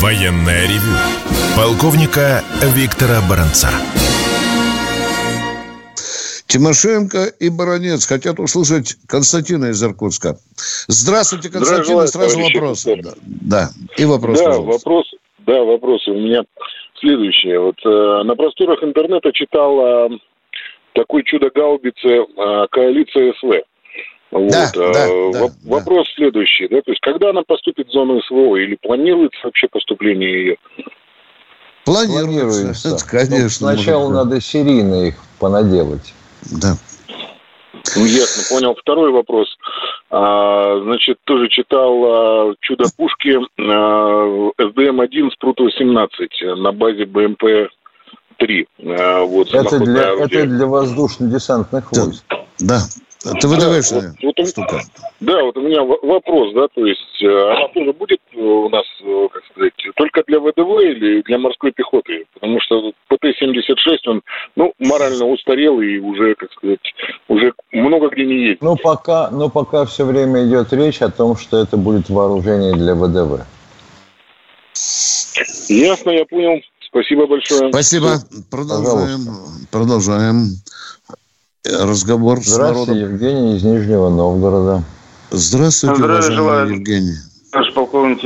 Военное 0.00 0.66
ревю 0.68 1.23
полковника 1.56 2.42
Виктора 2.74 3.20
Баранца. 3.28 3.68
Тимошенко 6.48 7.26
и 7.40 7.48
Баранец 7.48 8.06
хотят 8.06 8.38
услышать 8.38 8.96
Константина 9.08 9.66
из 9.66 9.82
Иркутска. 9.82 10.36
Здравствуйте, 10.88 11.50
Константин. 11.50 12.06
Сразу 12.06 12.40
вопрос. 12.40 12.84
Да, 12.84 13.12
да. 13.24 13.68
И 13.96 14.04
вопрос. 14.04 14.38
да, 14.38 14.44
пожалуйста. 14.46 14.72
вопрос, 14.72 15.14
да, 15.46 15.62
вопрос 15.62 16.08
у 16.08 16.14
меня 16.14 16.42
следующий. 17.00 17.56
Вот 17.56 17.76
э, 17.84 18.22
на 18.24 18.34
просторах 18.36 18.82
интернета 18.82 19.32
читал 19.32 19.80
э, 19.80 20.18
такой 20.94 21.22
чудо-гаубицы 21.24 22.08
э, 22.08 22.66
коалиция 22.70 23.32
СВ. 23.34 23.62
Вот, 24.30 24.50
Да, 24.50 24.70
э, 24.74 24.92
да, 24.92 25.08
воп- 25.08 25.32
да, 25.32 25.40
да. 25.40 25.76
вопрос 25.76 26.08
следующий, 26.16 26.66
да, 26.68 26.82
то 26.82 26.90
есть 26.90 27.00
когда 27.00 27.30
она 27.30 27.42
поступит 27.46 27.88
в 27.88 27.92
зону 27.92 28.20
СВО 28.22 28.56
или 28.56 28.76
планируется 28.82 29.38
вообще 29.44 29.68
поступление 29.68 30.32
ее? 30.32 30.56
Планируется. 31.84 32.60
Планируется. 32.82 33.06
Конечно. 33.06 33.42
Ну, 33.42 33.48
сначала 33.50 34.08
может 34.08 34.24
быть. 34.24 34.24
надо 34.24 34.40
серийно 34.40 34.94
их 35.06 35.14
понаделать. 35.38 36.14
Да. 36.50 36.76
Ну, 37.96 38.04
ясно, 38.04 38.42
понял. 38.56 38.74
Второй 38.80 39.10
вопрос. 39.12 39.48
А, 40.10 40.80
значит, 40.82 41.18
тоже 41.24 41.48
читал 41.48 42.04
а, 42.04 42.54
«Чудо-пушки» 42.60 43.38
а, 43.58 44.50
СДМ-1 44.58 45.30
Спрут-18 45.32 46.54
на 46.56 46.72
базе 46.72 47.04
БМП-3. 47.04 48.66
А, 48.86 49.24
вот, 49.24 49.52
Это 49.52 49.78
для, 49.80 50.12
это 50.12 50.46
для 50.46 50.66
воздушно-десантных 50.66 51.84
Да. 51.92 52.04
войск. 52.04 52.24
Да. 52.60 52.80
Это 53.24 53.48
выдаваешная 53.48 54.00
да, 54.00 54.08
вот, 54.22 54.34
вот, 54.38 54.48
штука. 54.48 54.80
Да, 55.20 55.42
вот 55.44 55.56
у 55.56 55.62
меня 55.62 55.82
вопрос, 55.82 56.52
да, 56.54 56.68
то 56.68 56.84
есть 56.84 57.22
э, 57.22 57.52
она 57.52 57.68
тоже 57.68 57.92
будет 57.94 58.20
у 58.34 58.68
нас, 58.68 58.84
э, 59.02 59.28
как 59.32 59.42
сказать, 59.50 59.72
только 59.96 60.22
для 60.26 60.40
ВДВ 60.40 60.82
или 60.82 61.22
для 61.22 61.38
морской 61.38 61.72
пехоты? 61.72 62.26
Потому 62.34 62.60
что 62.60 62.92
ПТ-76, 63.10 63.96
он, 64.06 64.22
ну, 64.56 64.74
морально 64.78 65.26
устарел 65.26 65.80
и 65.80 65.98
уже, 65.98 66.34
как 66.34 66.52
сказать, 66.52 66.80
уже 67.28 67.54
много 67.72 68.08
где 68.10 68.26
не 68.26 68.34
едет. 68.34 68.62
Ну, 68.62 68.76
пока, 68.76 69.30
но 69.30 69.48
пока 69.48 69.86
все 69.86 70.04
время 70.04 70.46
идет 70.46 70.72
речь 70.72 71.00
о 71.00 71.10
том, 71.10 71.36
что 71.36 71.58
это 71.58 71.76
будет 71.76 72.10
вооружение 72.10 72.74
для 72.74 72.94
ВДВ. 72.94 73.46
Ясно, 75.68 76.10
я 76.10 76.24
понял. 76.26 76.60
Спасибо 76.88 77.26
большое. 77.26 77.70
Спасибо. 77.70 78.18
Продолжаем. 78.50 79.24
Пожалуйста. 79.24 79.68
Продолжаем 79.70 80.46
разговор 81.64 82.38
с 82.38 82.56
народом. 82.56 82.94
Евгений 82.94 83.56
из 83.56 83.64
Нижнего 83.64 84.08
Новгорода. 84.08 84.82
Здравствуйте, 85.30 85.96
Здравия 85.96 86.22
желаю, 86.22 86.68
Евгений. 86.70 87.16
Наш 87.52 87.72
полковник. 87.72 88.20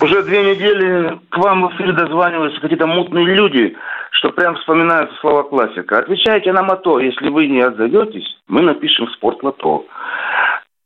Уже 0.00 0.22
две 0.22 0.54
недели 0.54 1.18
к 1.30 1.38
вам 1.38 1.66
в 1.66 1.74
эфире 1.74 1.92
дозваниваются 1.92 2.60
какие-то 2.60 2.86
мутные 2.86 3.26
люди, 3.26 3.76
что 4.12 4.30
прям 4.30 4.56
вспоминают 4.56 5.10
слова 5.20 5.42
классика. 5.42 5.98
Отвечайте 5.98 6.52
нам 6.52 6.70
о 6.70 6.76
то, 6.76 7.00
если 7.00 7.28
вы 7.28 7.48
не 7.48 7.60
отзоветесь, 7.60 8.26
мы 8.46 8.62
напишем 8.62 9.06
в 9.06 9.12
спорт 9.12 9.42
лото. 9.42 9.84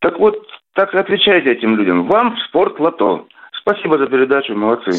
Так 0.00 0.18
вот, 0.18 0.36
так 0.74 0.92
и 0.94 0.98
отвечайте 0.98 1.52
этим 1.52 1.76
людям. 1.76 2.08
Вам 2.08 2.34
в 2.34 2.40
спорт 2.48 2.80
лото. 2.80 3.26
Спасибо 3.60 3.98
за 3.98 4.06
передачу, 4.06 4.54
молодцы. 4.54 4.92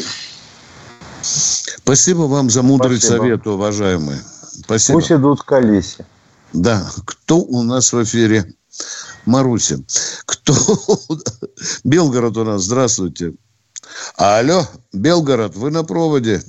Спасибо 1.22 2.22
вам 2.22 2.50
за 2.50 2.62
мудрый 2.62 2.96
Спасибо. 2.96 3.18
совет, 3.18 3.46
уважаемые. 3.46 4.18
Спасибо. 4.64 4.98
Пусть 4.98 5.12
идут 5.12 5.40
в 5.40 5.44
колесе. 5.44 6.06
Да. 6.52 6.90
Кто 7.04 7.38
у 7.38 7.62
нас 7.62 7.92
в 7.92 8.02
эфире? 8.02 8.54
Маруся. 9.26 9.78
Кто? 10.24 10.54
Белгород 11.84 12.36
у 12.36 12.44
нас. 12.44 12.62
Здравствуйте. 12.62 13.34
Алло, 14.16 14.66
Белгород, 14.92 15.56
вы 15.56 15.70
на 15.70 15.84
проводе. 15.84 16.42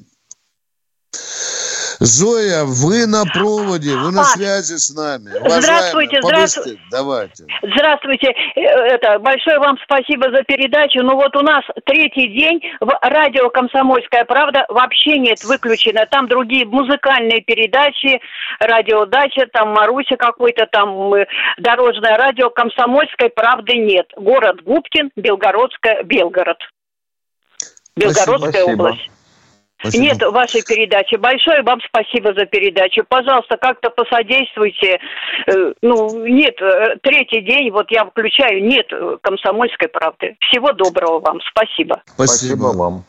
Зоя, 1.99 2.63
вы 2.65 3.05
на 3.07 3.23
проводе, 3.25 3.95
вы 3.95 4.11
на 4.11 4.21
а, 4.21 4.25
связи 4.25 4.75
с 4.77 4.93
нами. 4.93 5.29
Уважаемые, 5.39 5.61
здравствуйте, 5.61 6.19
здравствуйте. 6.21 6.81
Давайте. 6.91 7.43
Здравствуйте. 7.61 8.27
Э, 8.55 8.61
это, 8.61 9.19
большое 9.19 9.59
вам 9.59 9.77
спасибо 9.83 10.29
за 10.31 10.43
передачу. 10.43 11.01
Ну 11.03 11.15
вот 11.15 11.35
у 11.35 11.41
нас 11.41 11.63
третий 11.85 12.27
день 12.27 12.61
в 12.79 12.97
радио 13.01 13.49
«Комсомольская 13.49 14.25
правда» 14.25 14.65
вообще 14.69 15.17
нет 15.17 15.43
выключено. 15.43 16.05
Там 16.09 16.27
другие 16.27 16.65
музыкальные 16.65 17.41
передачи, 17.41 18.19
радиодача, 18.59 19.47
там 19.53 19.73
Маруся 19.73 20.17
какой-то, 20.17 20.67
там 20.71 21.13
э, 21.13 21.25
дорожное 21.57 22.17
радио 22.17 22.49
«Комсомольской 22.49 23.29
правды» 23.29 23.77
нет. 23.77 24.07
Город 24.17 24.61
Губкин, 24.63 25.11
Белгородская, 25.15 26.03
Белгород. 26.03 26.57
Белгородская 27.95 28.63
спасибо. 28.63 28.81
область. 28.81 29.09
Спасибо. 29.79 30.03
Нет 30.03 30.21
вашей 30.31 30.61
передачи. 30.63 31.15
Большое 31.15 31.61
вам 31.63 31.79
спасибо 31.87 32.33
за 32.33 32.45
передачу. 32.45 33.03
Пожалуйста, 33.07 33.57
как-то 33.57 33.89
посодействуйте. 33.89 34.99
Э, 35.47 35.73
ну, 35.81 36.25
нет, 36.25 36.55
э, 36.61 36.95
третий 37.03 37.41
день, 37.41 37.71
вот 37.71 37.91
я 37.91 38.05
включаю, 38.05 38.63
нет 38.63 38.87
э, 38.91 39.17
комсомольской 39.21 39.89
правды. 39.89 40.37
Всего 40.49 40.71
доброго 40.71 41.19
вам. 41.19 41.39
Спасибо. 41.51 42.01
Спасибо, 42.05 42.55
спасибо 42.55 42.77
вам. 42.77 43.05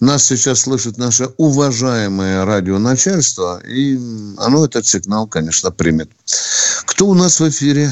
Нас 0.00 0.26
сейчас 0.26 0.62
слышит 0.62 0.98
наше 0.98 1.28
уважаемое 1.38 2.44
радионачальство, 2.44 3.60
и 3.64 3.96
оно 4.36 4.64
этот 4.64 4.84
сигнал, 4.84 5.28
конечно, 5.28 5.70
примет. 5.70 6.10
Кто 6.86 7.06
у 7.06 7.14
нас 7.14 7.40
в 7.40 7.48
эфире? 7.48 7.88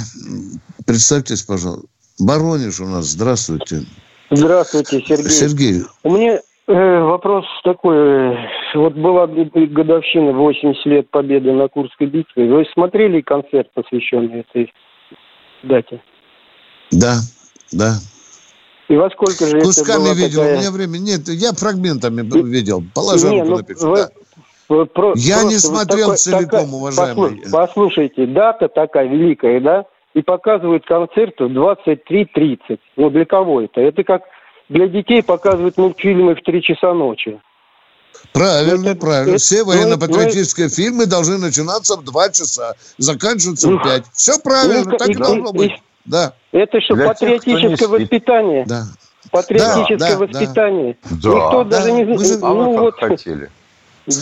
Представьтесь, 0.87 1.43
пожалуйста. 1.43 1.87
Барониш 2.19 2.81
у 2.81 2.87
нас, 2.87 3.07
здравствуйте. 3.07 3.85
Здравствуйте, 4.31 5.01
Сергей. 5.07 5.31
Сергей. 5.31 5.83
У 6.03 6.17
меня 6.17 6.41
вопрос 6.75 7.45
такой. 7.65 8.37
Вот 8.75 8.95
была 8.95 9.27
годовщина 9.27 10.33
80 10.33 10.87
лет 10.87 11.11
победы 11.11 11.53
на 11.53 11.69
Курской 11.69 12.07
битве. 12.07 12.53
Вы 12.53 12.65
смотрели 12.73 13.21
концерт, 13.21 13.69
посвященный 13.75 14.41
этой 14.41 14.73
дате? 15.63 16.01
Да, 16.93 17.17
да. 17.73 17.95
И 18.89 18.97
во 18.97 19.09
сколько 19.11 19.47
же 19.47 19.61
Кусками 19.61 19.95
это 19.95 20.01
была 20.01 20.15
видел, 20.15 20.41
такая... 20.41 20.57
у 20.57 20.59
меня 20.59 20.71
время 20.73 20.99
нет. 20.99 21.29
Я 21.29 21.53
фрагментами 21.53 22.23
видел. 22.23 22.83
Положил 22.93 23.31
не, 23.31 23.43
ну, 23.45 23.57
вы, 23.57 23.97
да. 23.97 24.09
вы, 24.69 24.87
про, 24.87 25.13
Я 25.15 25.45
не 25.45 25.59
смотрел 25.59 26.07
такой, 26.07 26.17
целиком, 26.17 26.47
такая, 26.47 26.67
уважаемый. 26.67 27.43
Послушайте, 27.53 28.27
дата 28.27 28.69
такая 28.69 29.07
великая, 29.07 29.61
да? 29.61 29.85
И 30.15 30.23
показывают 30.23 30.85
концерт 30.87 31.35
в 31.39 31.45
23.30. 31.45 32.79
Ну, 32.97 33.11
для 33.11 33.25
кого 33.25 33.63
это? 33.63 33.81
Это 33.81 34.03
как 34.03 34.23
для 34.71 34.87
детей 34.87 35.23
показывают 35.23 35.77
мультфильмы 35.77 36.35
в 36.35 36.43
3 36.43 36.63
часа 36.63 36.95
ночи. 36.95 37.39
Правильно, 38.33 38.91
это, 38.91 39.01
правильно. 39.01 39.31
Это, 39.31 39.39
Все 39.39 39.65
военно-патриотические 39.65 40.67
ну, 40.69 40.73
фильмы 40.73 41.07
должны 41.07 41.39
начинаться 41.39 41.97
в 41.97 42.05
2 42.05 42.29
часа, 42.31 42.75
заканчиваться 42.97 43.69
в 43.69 43.83
5. 43.83 44.05
Все 44.13 44.39
правильно, 44.39 44.91
ну, 44.91 44.97
так 44.97 45.09
и, 45.09 45.13
и 45.13 45.15
должно 45.17 45.51
и, 45.51 45.53
быть. 45.53 45.73
И, 45.73 45.83
да. 46.05 46.33
Это 46.53 46.81
что, 46.81 46.95
Для 46.95 47.09
патриотическое 47.09 47.77
тех, 47.77 47.89
воспитание? 47.89 48.65
Да. 48.67 48.85
Патриотическое 49.33 50.17
да, 50.17 50.19
воспитание. 50.19 50.97
Да. 51.03 51.17
Никто 51.17 51.65
да. 51.65 51.79
даже 51.79 51.93
не... 51.93 52.05
Мы 52.05 52.25
же, 52.25 52.39
ну, 52.39 52.47
а 52.47 52.55
вы 52.55 52.79
вот, 52.79 52.95
хотели? 52.95 53.51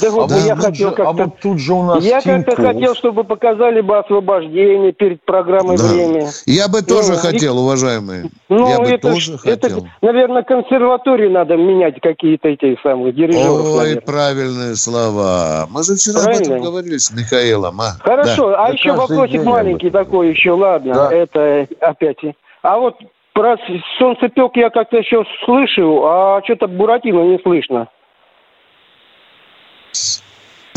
Да, 0.01 0.11
вот 0.11 0.33
а 0.33 0.37
я 0.39 0.57
хотел 0.57 0.91
как-то... 0.91 1.09
А 1.09 1.13
вот 1.13 1.41
тут 1.41 1.59
же 1.59 1.75
у 1.75 1.83
нас 1.83 2.05
Я 2.05 2.21
как-то 2.21 2.57
хотел, 2.57 2.95
чтобы 2.95 3.25
показали 3.25 3.81
бы 3.81 3.99
освобождение 3.99 4.93
перед 4.93 5.23
программой 5.23 5.77
да. 5.77 5.85
«Время». 5.85 6.29
Я 6.47 6.69
бы 6.69 6.83
тоже 6.83 7.13
ну, 7.13 7.19
хотел, 7.19 7.57
и... 7.57 7.61
уважаемые. 7.61 8.31
Ну, 8.49 8.69
я 8.69 8.79
бы 8.79 8.91
это, 8.91 9.11
тоже 9.11 9.35
это, 9.45 9.69
хотел. 9.69 9.87
наверное, 10.03 10.43
консерватории 10.43 11.29
надо 11.29 11.57
менять 11.57 12.01
какие-то 12.01 12.49
эти 12.49 12.79
самые 12.83 13.13
дирижеры. 13.13 13.51
Ой, 13.51 13.79
наверное. 13.79 14.01
правильные 14.03 14.77
слова. 14.77 15.67
Мы 15.71 15.83
же 15.83 15.97
вчера 15.97 16.23
Правильно? 16.25 16.47
об 16.47 16.53
этом 16.53 16.63
говорили 16.63 16.99
с 16.99 17.11
Михаилом. 17.11 17.81
А? 17.81 17.93
Хорошо, 18.01 18.51
да. 18.51 18.65
а 18.65 18.67
да 18.69 18.73
еще 18.73 18.93
вопросик 18.93 19.45
маленький 19.45 19.91
такой 19.91 20.31
еще, 20.31 20.53
ладно, 20.53 20.95
да. 20.95 21.13
это 21.13 21.67
опять... 21.81 22.19
А 22.63 22.79
вот 22.79 22.97
про 23.39 23.57
солнцепек 23.99 24.57
я 24.57 24.69
как-то 24.71 24.97
еще 24.97 25.25
слышу, 25.45 26.05
а 26.05 26.43
что-то 26.45 26.67
Буратино 26.67 27.23
не 27.23 27.39
слышно. 27.39 27.89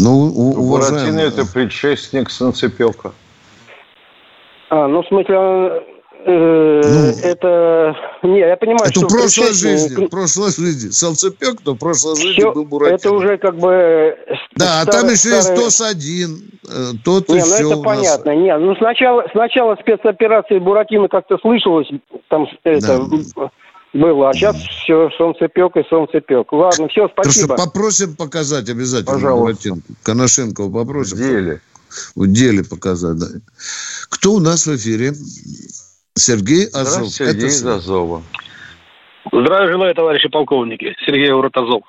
Ну, 0.02 0.32
у, 0.36 0.54
уважаемый... 0.58 1.12
Буратино 1.12 1.20
это 1.20 1.46
предшественник 1.46 2.32
Санцепека. 2.32 3.12
А, 4.70 4.88
ну, 4.88 5.04
в 5.04 5.08
смысле, 5.08 5.36
э, 6.26 6.82
ну, 6.84 7.30
это... 7.30 7.96
Не, 8.24 8.40
я 8.40 8.58
понимаю, 8.58 8.90
это 8.90 9.00
что... 9.00 9.08
в 9.08 9.12
прошлой 9.12 9.54
жизни, 9.54 10.06
в 10.06 10.10
прошлой 10.10 10.52
жизни. 10.52 10.90
Санцепек, 10.90 11.62
то 11.62 11.74
в 11.74 11.78
прошлой 11.78 12.16
жизни 12.16 12.40
Все, 12.40 12.52
был 12.52 12.66
Буратино. 12.66 12.96
Это 12.96 13.12
уже 13.12 13.38
как 13.38 13.58
бы... 13.58 14.18
Да, 14.56 14.82
старый, 14.82 14.82
а 14.82 14.92
там 14.92 15.10
еще 15.10 15.42
старый... 15.42 15.64
есть 15.64 15.80
ТОС-1, 15.80 17.00
тот 17.04 17.30
не, 17.30 17.36
еще 17.38 17.64
ну 17.64 17.72
это 17.74 17.82
понятно. 17.82 18.36
Не, 18.36 18.58
ну 18.58 18.76
сначала, 18.78 19.26
сначала 19.32 19.76
спецоперации 19.76 20.58
Буратино 20.58 21.10
как-то 21.10 21.38
слышалось, 21.38 21.90
там 22.28 22.48
это... 22.64 23.06
Да 23.36 23.52
было. 23.94 24.30
А 24.30 24.34
сейчас 24.34 24.56
все 24.56 25.10
солнцепек 25.18 25.76
и 25.78 25.84
солнцепек. 25.90 26.52
Ладно, 26.52 26.88
все, 26.88 27.10
спасибо. 27.10 27.56
Хорошо, 27.56 27.66
попросим 27.66 28.16
показать 28.16 28.70
обязательно. 28.70 29.14
Пожалуйста. 29.14 29.70
Коношенкова 30.04 30.72
попросим. 30.72 31.18
В 31.18 31.20
деле. 31.20 31.62
В 32.16 32.28
деле 32.28 32.64
показать, 32.64 33.18
да. 33.20 33.28
Кто 34.10 34.34
у 34.34 34.40
нас 34.40 34.66
в 34.66 34.76
эфире? 34.76 35.12
Сергей 36.16 36.68
Азов. 36.68 37.10
Сергей 37.10 37.50
Это... 37.50 37.76
Азова. 37.76 38.24
Здравия 39.32 39.72
желаю, 39.72 39.96
товарищи 39.96 40.30
полковники. 40.30 40.96
Сергей 41.06 41.32
Уротазов. 41.32 41.84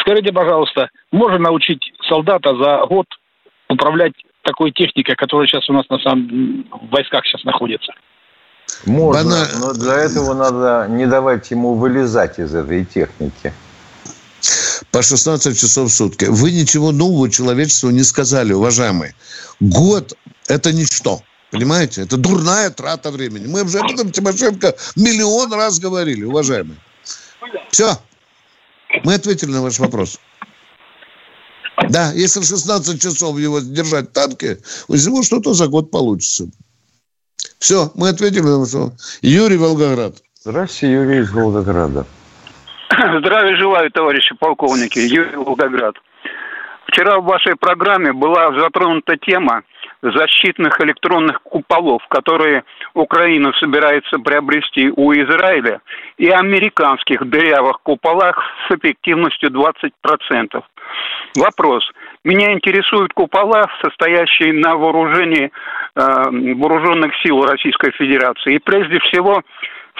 Скажите, 0.00 0.32
пожалуйста, 0.32 0.90
можно 1.12 1.38
научить 1.38 1.92
солдата 2.08 2.56
за 2.56 2.86
год 2.86 3.06
управлять 3.68 4.12
такой 4.42 4.72
техникой, 4.72 5.14
которая 5.14 5.46
сейчас 5.46 5.68
у 5.68 5.72
нас 5.72 5.88
на 5.88 5.98
самом 5.98 6.66
в 6.70 6.90
войсках 6.90 7.24
сейчас 7.26 7.44
находится? 7.44 7.92
Можно, 8.84 9.24
Бана... 9.24 9.48
но 9.58 9.72
для 9.72 9.94
этого 9.94 10.34
надо 10.34 10.86
не 10.90 11.06
давать 11.06 11.50
ему 11.50 11.74
вылезать 11.74 12.38
из 12.38 12.54
этой 12.54 12.84
техники. 12.84 13.52
По 14.90 15.02
16 15.02 15.58
часов 15.58 15.90
в 15.90 15.94
сутки. 15.94 16.24
Вы 16.24 16.52
ничего 16.52 16.90
нового 16.92 17.30
человечеству 17.30 17.90
не 17.90 18.02
сказали, 18.02 18.52
уважаемые. 18.52 19.14
Год– 19.60 20.16
это 20.48 20.72
ничто. 20.72 21.22
Понимаете? 21.50 22.02
Это 22.02 22.16
дурная 22.16 22.70
трата 22.70 23.10
времени. 23.10 23.46
Мы 23.46 23.64
уже 23.64 23.80
об 23.80 23.90
этом 23.90 24.10
Тимошенко 24.10 24.74
миллион 24.96 25.52
раз 25.52 25.78
говорили, 25.78 26.24
уважаемые. 26.24 26.78
Все. 27.70 27.98
Мы 29.04 29.14
ответили 29.14 29.50
на 29.50 29.62
ваш 29.62 29.78
вопрос. 29.78 30.18
Да, 31.88 32.12
если 32.12 32.42
16 32.42 33.00
часов 33.00 33.38
его 33.38 33.60
держать 33.60 34.10
в 34.10 34.12
танке, 34.12 34.58
у 34.88 34.94
него 34.94 35.22
что-то 35.22 35.54
за 35.54 35.66
год 35.66 35.90
получится. 35.90 36.48
Все, 37.60 37.90
мы 37.94 38.08
ответили 38.08 38.40
на 38.40 38.58
вопрос. 38.58 38.90
Юрий 39.20 39.58
Волгоград. 39.58 40.14
Здравствуйте, 40.34 40.94
Юрий 40.94 41.18
из 41.18 41.30
Волгограда. 41.30 42.06
Здравия 42.90 43.56
желаю, 43.56 43.90
товарищи 43.90 44.34
полковники. 44.40 44.98
Юрий 44.98 45.36
Волгоград. 45.36 45.94
Вчера 46.86 47.20
в 47.20 47.24
вашей 47.24 47.56
программе 47.56 48.14
была 48.14 48.50
затронута 48.58 49.16
тема 49.18 49.62
защитных 50.02 50.80
электронных 50.80 51.42
куполов, 51.42 52.02
которые 52.08 52.64
Украина 52.94 53.52
собирается 53.60 54.18
приобрести 54.18 54.90
у 54.96 55.12
Израиля, 55.12 55.82
и 56.16 56.28
американских 56.28 57.28
дырявых 57.28 57.80
куполах 57.82 58.42
с 58.66 58.74
эффективностью 58.74 59.50
20%. 59.50 60.62
Вопрос. 61.36 61.84
Меня 62.22 62.52
интересуют 62.52 63.14
купола, 63.14 63.66
состоящие 63.82 64.52
на 64.52 64.76
вооружении 64.76 65.46
э, 65.46 66.00
вооруженных 66.54 67.12
сил 67.22 67.42
Российской 67.42 67.92
Федерации. 67.92 68.56
И 68.56 68.58
прежде 68.58 68.98
всего 69.00 69.42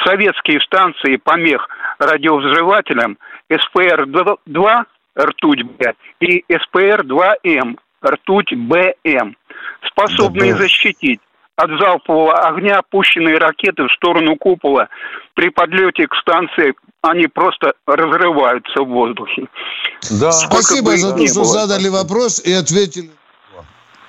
советские 0.04 0.60
станции 0.60 1.16
помех 1.16 1.66
радиовзрывателям 1.98 3.16
СПР-2 3.50 4.84
ртуть 5.18 5.62
Б 5.62 5.94
и 6.20 6.44
СПР-2М 6.48 7.78
ртуть 8.04 8.54
БМ, 8.54 9.36
способные 9.86 10.54
защитить 10.54 11.20
от 11.60 11.70
залпового 11.78 12.32
огня 12.48 12.78
опущенные 12.78 13.36
ракеты 13.36 13.82
в 13.82 13.92
сторону 13.96 14.36
купола. 14.36 14.88
При 15.34 15.50
подлете 15.50 16.06
к 16.06 16.14
станции 16.22 16.74
они 17.02 17.26
просто 17.26 17.74
разрываются 17.86 18.82
в 18.82 18.88
воздухе. 18.88 19.46
Да. 20.10 20.32
Спасибо 20.32 20.96
за 20.96 21.12
то, 21.12 21.26
что 21.26 21.42
было. 21.42 21.52
задали 21.52 21.88
вопрос 21.88 22.40
и 22.40 22.52
ответили. 22.52 23.10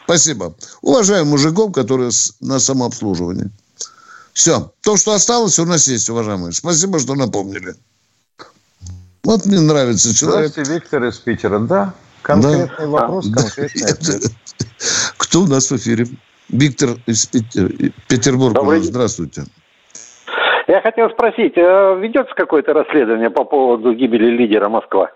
Спасибо. 0.05 0.53
Уважаем 0.81 1.27
мужиков, 1.27 1.73
которые 1.73 2.11
на 2.39 2.59
самообслуживании. 2.59 3.49
Все. 4.33 4.71
То, 4.81 4.95
что 4.95 5.11
осталось, 5.11 5.59
у 5.59 5.65
нас 5.65 5.87
есть, 5.87 6.09
уважаемые. 6.09 6.53
Спасибо, 6.53 6.99
что 6.99 7.15
напомнили. 7.15 7.75
Вот 9.23 9.45
мне 9.45 9.59
нравится 9.59 10.15
человек. 10.15 10.51
Здравствуйте, 10.51 10.73
Виктор 10.73 11.03
из 11.03 11.17
Питера. 11.17 11.59
Да, 11.59 11.93
конкретный 12.21 12.85
да. 12.85 12.87
вопрос, 12.87 13.29
конкретный 13.31 13.91
ответ. 13.91 14.23
Кто 15.17 15.41
у 15.41 15.47
нас 15.47 15.69
в 15.69 15.75
эфире? 15.75 16.07
Виктор 16.51 16.89
из 17.05 17.27
Петербурга. 18.07 18.59
Добрый 18.59 18.79
Здравствуйте. 18.79 19.43
Я 20.67 20.81
хотел 20.81 21.09
спросить, 21.09 21.57
э, 21.57 21.99
ведется 21.99 22.33
какое-то 22.35 22.73
расследование 22.73 23.29
по 23.29 23.43
поводу 23.43 23.93
гибели 23.93 24.27
лидера 24.27 24.69
Москва? 24.69 25.11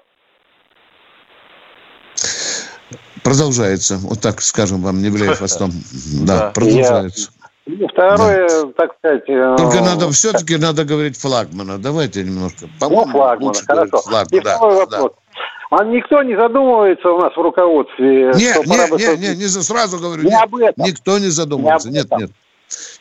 Продолжается. 3.24 3.98
Вот 3.98 4.22
так 4.22 4.42
скажем 4.42 4.82
вам, 4.82 5.02
не 5.02 5.10
вляя 5.10 5.34
хвостом. 5.34 5.72
Да, 6.26 6.52
продолжается. 6.54 7.32
И 7.66 7.88
второе, 7.88 8.48
да. 8.48 8.72
так 8.78 8.96
сказать... 8.98 9.24
Э, 9.28 9.56
Только 9.58 9.82
надо, 9.82 10.10
все-таки 10.12 10.58
надо 10.58 10.84
говорить 10.84 11.18
флагмана. 11.18 11.78
Давайте 11.78 12.24
немножко. 12.24 12.68
Ну, 12.82 13.06
флагмана, 13.06 13.54
хорошо. 13.66 13.98
Флагман, 13.98 14.28
И 14.32 14.40
да, 14.42 14.58
второй 14.58 14.76
вопрос. 14.76 15.12
Да. 15.16 15.25
А 15.72 15.84
никто 15.84 16.22
не 16.24 16.36
задумывается 16.36 17.10
у 17.10 17.20
нас 17.20 17.34
в 17.36 17.42
руководстве? 17.42 18.32
Нет, 18.36 18.66
нет, 18.66 18.92
нет, 18.92 19.20
нет, 19.20 19.38
не 19.38 19.48
сразу 19.48 19.98
говорю. 19.98 20.24
Не 20.24 20.30
нет, 20.30 20.44
об 20.44 20.56
этом. 20.56 20.86
Никто 20.86 21.20
не 21.20 21.28
задумывается. 21.28 21.90
Не 21.90 21.96
нет, 21.96 22.08
нет. 22.12 22.32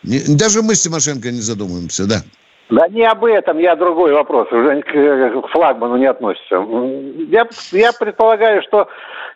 Не, 0.02 0.36
даже 0.36 0.62
мы 0.62 0.74
с 0.74 0.82
Тимошенко 0.82 1.30
не 1.30 1.40
задумываемся, 1.40 2.06
да. 2.06 2.22
Да 2.70 2.88
не 2.88 3.04
об 3.04 3.24
этом, 3.24 3.58
я 3.58 3.76
другой 3.76 4.12
вопрос, 4.14 4.50
уже 4.50 4.80
к, 4.80 5.42
к 5.42 5.48
флагману 5.52 5.96
не 5.98 6.06
относится. 6.06 6.64
Я, 7.28 7.46
я 7.72 7.92
предполагаю, 7.92 8.62
что 8.62 8.88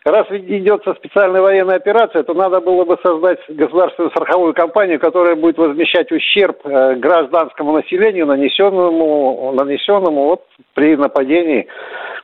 раз 0.05 0.27
ведется 0.29 0.93
специальная 0.95 1.41
военная 1.41 1.75
операция, 1.75 2.23
то 2.23 2.33
надо 2.33 2.61
было 2.61 2.85
бы 2.85 2.97
создать 3.03 3.39
государственную 3.49 4.11
страховую 4.11 4.53
компанию, 4.53 4.99
которая 4.99 5.35
будет 5.35 5.57
возмещать 5.57 6.11
ущерб 6.11 6.59
э, 6.65 6.95
гражданскому 6.95 7.73
населению, 7.73 8.25
нанесенному, 8.25 9.53
нанесенному 9.53 10.25
вот 10.25 10.45
при 10.73 10.95
нападении 10.95 11.67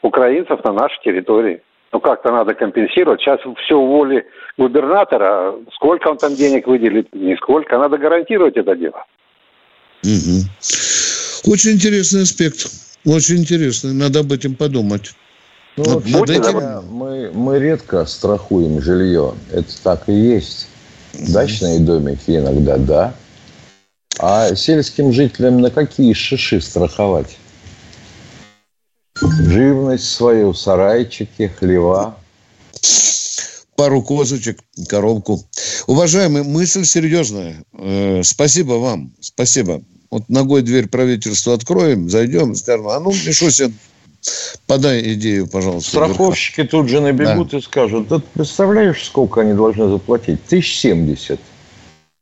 украинцев 0.01 0.63
на 0.63 0.71
нашей 0.71 1.01
территории. 1.03 1.61
Ну, 1.91 1.99
как-то 2.01 2.31
надо 2.31 2.53
компенсировать. 2.53 3.21
Сейчас 3.21 3.39
все 3.63 3.79
в 3.79 3.87
воле 3.87 4.25
губернатора. 4.57 5.53
Сколько 5.75 6.09
он 6.09 6.17
там 6.17 6.35
денег 6.35 6.67
выделит, 6.67 7.07
нисколько. 7.13 7.77
Надо 7.77 7.97
гарантировать 7.97 8.57
это 8.57 8.75
дело. 8.75 9.05
Угу. 10.03 11.51
Очень 11.51 11.71
интересный 11.71 12.23
аспект. 12.23 12.65
Очень 13.05 13.37
интересный. 13.37 13.93
Надо 13.93 14.19
об 14.19 14.31
этом 14.31 14.55
подумать. 14.55 15.13
Ну, 15.77 15.83
вот 15.83 16.05
над 16.05 16.29
этим... 16.29 16.87
мы, 16.89 17.31
мы 17.31 17.59
редко 17.59 18.05
страхуем 18.05 18.81
жилье. 18.81 19.33
Это 19.51 19.71
так 19.83 20.07
и 20.07 20.13
есть. 20.13 20.67
Дачные 21.13 21.79
домики 21.79 22.31
иногда, 22.31 22.77
да. 22.77 23.15
А 24.19 24.55
сельским 24.55 25.11
жителям 25.11 25.59
на 25.59 25.69
какие 25.69 26.13
шиши 26.13 26.61
страховать? 26.61 27.37
Живность 29.21 30.09
свою, 30.09 30.53
сарайчики, 30.53 31.51
хлева. 31.59 32.17
Пару 33.75 34.01
козочек, 34.01 34.59
коровку. 34.87 35.43
Уважаемый, 35.87 36.43
мысль 36.43 36.85
серьезная. 36.85 37.63
Э, 37.73 38.21
спасибо 38.23 38.73
вам. 38.73 39.13
Спасибо. 39.19 39.81
Вот 40.11 40.29
ногой 40.29 40.61
дверь 40.61 40.87
правительства 40.87 41.53
откроем, 41.53 42.09
зайдем, 42.09 42.55
скажем, 42.55 42.87
а 42.87 42.99
ну, 42.99 43.11
Мишусин, 43.11 43.73
подай 44.67 45.01
идею, 45.13 45.47
пожалуйста. 45.51 45.89
Страховщики 45.89 46.61
вверху. 46.61 46.71
тут 46.71 46.89
же 46.89 47.01
набегут 47.01 47.49
да. 47.49 47.57
и 47.57 47.61
скажут, 47.61 48.07
да 48.07 48.19
представляешь, 48.33 49.03
сколько 49.03 49.41
они 49.41 49.53
должны 49.53 49.87
заплатить? 49.87 50.43
Тысяч 50.45 50.77
семьдесят. 50.77 51.39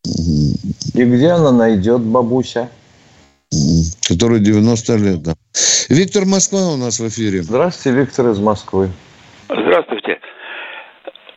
И 0.05 1.03
где 1.03 1.29
она 1.29 1.51
найдет 1.51 2.01
бабуся? 2.01 2.69
Который 4.07 4.39
90 4.39 4.95
лет, 4.95 5.21
да. 5.21 5.33
Виктор 5.89 6.25
Москва 6.25 6.73
у 6.73 6.77
нас 6.77 6.99
в 6.99 7.07
эфире. 7.07 7.43
Здравствуйте, 7.43 7.99
Виктор 7.99 8.29
из 8.29 8.39
Москвы. 8.39 8.89
Здравствуйте. 9.47 10.19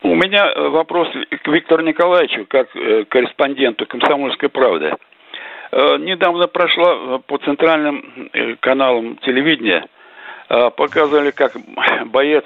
У 0.02 0.14
меня 0.14 0.70
вопрос 0.70 1.08
к 1.42 1.48
Виктору 1.48 1.82
Николаевичу, 1.82 2.46
как 2.48 2.68
э, 2.74 3.04
корреспонденту 3.08 3.86
«Комсомольской 3.86 4.48
правды». 4.48 4.92
Э, 5.72 5.96
недавно 5.98 6.46
прошла 6.46 6.94
э, 6.94 7.18
по 7.26 7.38
центральным 7.38 8.30
э, 8.32 8.54
каналам 8.60 9.16
телевидения, 9.18 9.86
показывали, 10.49 11.30
как 11.30 11.53
боец, 12.07 12.44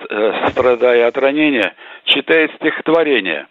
страдая 0.50 1.06
от 1.06 1.18
ранения, 1.18 1.74
читает 2.04 2.50
стихотворение. 2.56 3.46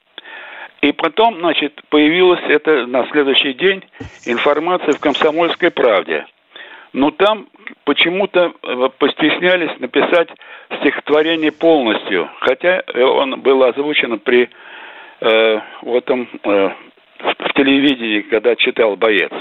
И 0.82 0.91
потом, 0.93 1.39
значит, 1.39 1.82
появилась 1.89 2.43
это 2.47 2.86
на 2.88 3.06
следующий 3.12 3.54
день 3.54 3.84
информация 4.26 4.93
в 4.93 5.00
«Комсомольской 5.00 5.72
правде». 5.72 6.26
Но 6.93 7.12
там 7.12 7.47
почему-то 7.84 8.50
постеснялись 8.97 9.78
написать 9.80 10.30
стихотворение 10.80 11.52
полностью, 11.52 12.30
хотя 12.39 12.82
он 12.95 13.41
был 13.41 13.64
озвучен 13.64 14.18
при 14.20 14.50
э, 15.22 15.60
в 15.82 15.95
этом 15.95 16.28
э, 16.43 16.70
в 17.20 17.54
телевидении, 17.54 18.22
когда 18.22 18.56
читал 18.56 18.95
боец. 18.95 19.32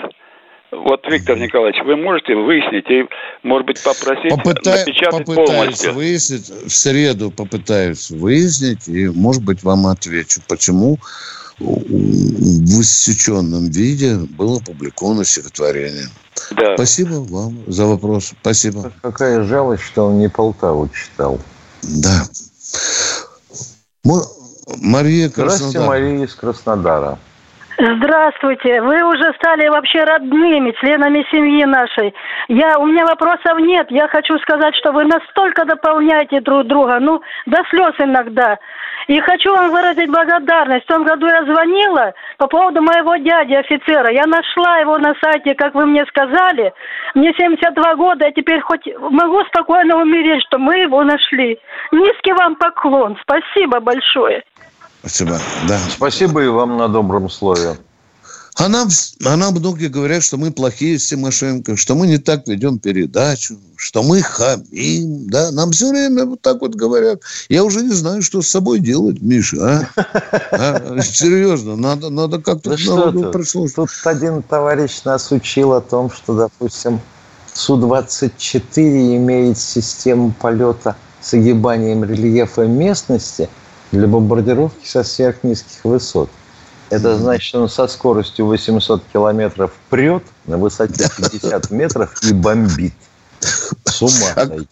Вот, 0.71 1.01
Виктор 1.09 1.39
Николаевич, 1.39 1.83
вы 1.85 1.97
можете 1.97 2.35
выяснить 2.35 2.91
и, 2.91 3.09
может 3.43 3.67
быть, 3.67 3.83
попросить 3.83 4.31
Попытай, 4.31 4.81
напечатать 4.81 5.27
попытаюсь 5.27 5.49
полностью? 5.49 5.95
выяснить, 5.95 6.49
в 6.49 6.71
среду 6.71 7.31
попытаюсь 7.31 8.11
выяснить, 8.11 8.87
и, 8.87 9.09
может 9.09 9.43
быть, 9.43 9.63
вам 9.63 9.87
отвечу, 9.87 10.43
почему 10.47 10.99
в 11.59 12.81
иссеченном 12.83 13.71
виде 13.71 14.17
было 14.17 14.59
опубликовано 14.59 15.25
стихотворение. 15.25 16.09
Да. 16.51 16.75
Спасибо 16.75 17.15
вам 17.15 17.59
за 17.67 17.87
вопрос. 17.87 18.33
Спасибо. 18.41 18.93
Какая 19.03 19.43
жалость, 19.45 19.83
что 19.83 20.07
он 20.07 20.19
не 20.19 20.29
Полтаву 20.29 20.89
читал. 20.91 21.41
Да. 21.83 22.25
Мария 24.77 25.31
Краснодар. 25.31 25.59
Здравствуйте, 25.59 25.81
Мария 25.81 26.25
из 26.25 26.35
Краснодара. 26.35 27.19
Здравствуйте. 27.81 28.83
Вы 28.83 29.05
уже 29.05 29.33
стали 29.35 29.69
вообще 29.69 30.03
родными, 30.03 30.75
членами 30.81 31.25
семьи 31.31 31.65
нашей. 31.65 32.13
Я, 32.49 32.77
у 32.77 32.87
меня 32.87 33.07
вопросов 33.07 33.57
нет. 33.61 33.87
Я 33.91 34.09
хочу 34.09 34.37
сказать, 34.41 34.75
что 34.75 34.91
вы 34.91 35.05
настолько 35.05 35.65
дополняете 35.65 36.41
друг 36.41 36.67
друга, 36.67 36.99
ну, 36.99 37.23
до 37.47 37.59
слез 37.71 37.95
иногда. 38.01 38.59
И 39.07 39.21
хочу 39.21 39.55
вам 39.55 39.71
выразить 39.71 40.11
благодарность. 40.11 40.87
В 40.87 40.89
том 40.89 41.05
году 41.05 41.29
я 41.29 41.45
звонила 41.45 42.15
по 42.37 42.49
поводу 42.49 42.83
моего 42.83 43.15
дяди, 43.15 43.55
офицера. 43.55 44.11
Я 44.13 44.27
нашла 44.27 44.79
его 44.79 44.99
на 44.99 45.15
сайте, 45.23 45.55
как 45.55 45.77
вы 45.77 45.87
мне 45.87 46.05
сказали. 46.07 46.73
Мне 47.15 47.33
72 47.33 47.95
года, 47.95 48.25
я 48.25 48.33
теперь 48.33 48.61
хоть 48.61 48.89
могу 48.99 49.45
спокойно 49.45 50.03
умереть, 50.03 50.43
что 50.49 50.59
мы 50.59 50.79
его 50.79 51.05
нашли. 51.05 51.61
Низкий 51.93 52.33
вам 52.33 52.57
поклон. 52.57 53.17
Спасибо 53.23 53.79
большое. 53.79 54.43
Спасибо. 55.01 55.41
Да. 55.69 55.79
Спасибо 55.91 56.43
и 56.43 56.49
вам 56.49 56.77
на 56.77 56.89
добром 56.89 57.31
слове. 57.31 57.79
А 58.57 58.69
нам, 58.69 58.89
а 59.25 59.37
нам 59.37 59.55
многие 59.55 59.87
говорят, 59.87 60.25
что 60.25 60.37
мы 60.37 60.51
плохие 60.51 60.99
с 60.99 61.07
Тимошенко, 61.07 61.77
что 61.77 61.95
мы 61.95 62.09
не 62.09 62.19
так 62.19 62.49
ведем 62.49 62.81
передачу, 62.81 63.57
что 63.77 64.03
мы 64.03 64.21
хамим. 64.21 65.31
Да? 65.31 65.53
Нам 65.53 65.71
все 65.71 65.91
время 65.91 66.25
вот 66.25 66.43
так 66.43 66.61
вот 66.61 66.75
говорят. 66.75 67.23
Я 67.49 67.63
уже 67.63 67.83
не 67.83 67.93
знаю, 67.93 68.21
что 68.21 68.43
с 68.43 68.49
собой 68.49 68.81
делать, 68.81 69.23
Миша. 69.23 69.87
А? 69.95 70.05
А? 70.51 71.03
Серьезно, 71.03 71.77
надо, 71.77 72.11
надо 72.11 72.41
как-то 72.41 72.71
ну, 72.71 73.31
прислушаться. 73.31 73.77
Тут 73.77 73.91
один 74.07 74.43
товарищ 74.43 75.03
нас 75.05 75.31
учил 75.31 75.75
о 75.75 75.81
том, 75.81 76.11
что, 76.11 76.35
допустим, 76.35 77.01
Су-24 77.55 78.61
имеет 79.17 79.57
систему 79.57 80.35
полета 80.41 80.97
с 81.21 81.33
огибанием 81.33 82.03
рельефа 82.03 82.63
местности– 82.63 83.49
для 83.93 84.07
бомбардировки 84.07 84.87
со 84.87 85.03
сверхнизких 85.03 85.85
высот. 85.85 86.31
Это 86.91 87.17
значит, 87.19 87.45
что 87.45 87.63
он 87.63 87.69
со 87.69 87.87
скоростью 87.87 88.47
800 88.47 89.03
километров 89.13 89.73
прет 89.91 90.23
на 90.47 90.57
высоте 90.57 91.09
50 91.17 91.71
метров 91.71 92.23
и 92.23 92.33
бомбит. 92.33 92.95
С 93.85 94.03
ума 94.03 94.33
А 94.35 94.47
сойти. 94.47 94.67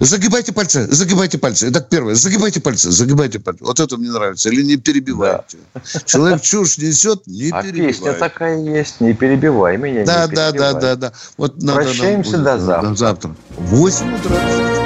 Загибайте 0.00 0.52
пальцы, 0.52 0.86
загибайте 0.92 1.38
пальцы. 1.38 1.68
Итак, 1.70 1.88
первое. 1.88 2.14
Загибайте 2.14 2.60
пальцы, 2.60 2.90
загибайте 2.90 3.38
пальцы. 3.38 3.64
Вот 3.64 3.80
это 3.80 3.96
мне 3.96 4.10
нравится. 4.10 4.50
Или 4.50 4.62
не 4.62 4.76
перебивайте. 4.76 5.58
Человек 6.04 6.42
чушь 6.42 6.76
несет, 6.78 7.26
не 7.26 7.50
А 7.50 7.62
перебивайте. 7.62 7.98
песня 7.98 8.12
такая 8.12 8.58
есть, 8.58 9.00
не 9.00 9.14
перебивай 9.14 9.78
меня. 9.78 10.04
Да, 10.04 10.26
не 10.26 10.34
да, 10.34 10.52
да, 10.52 10.52
перебивай. 10.52 10.80
да, 10.80 10.96
да. 10.96 11.12
Вот 11.38 11.62
надо 11.62 11.82
Прощаемся 11.82 12.38
до 12.38 12.44
да, 12.44 12.58
завтра. 12.58 12.88
До 12.90 12.96
завтра. 12.96 13.36
В 13.56 13.76
8 13.76 14.14
утра. 14.16 14.85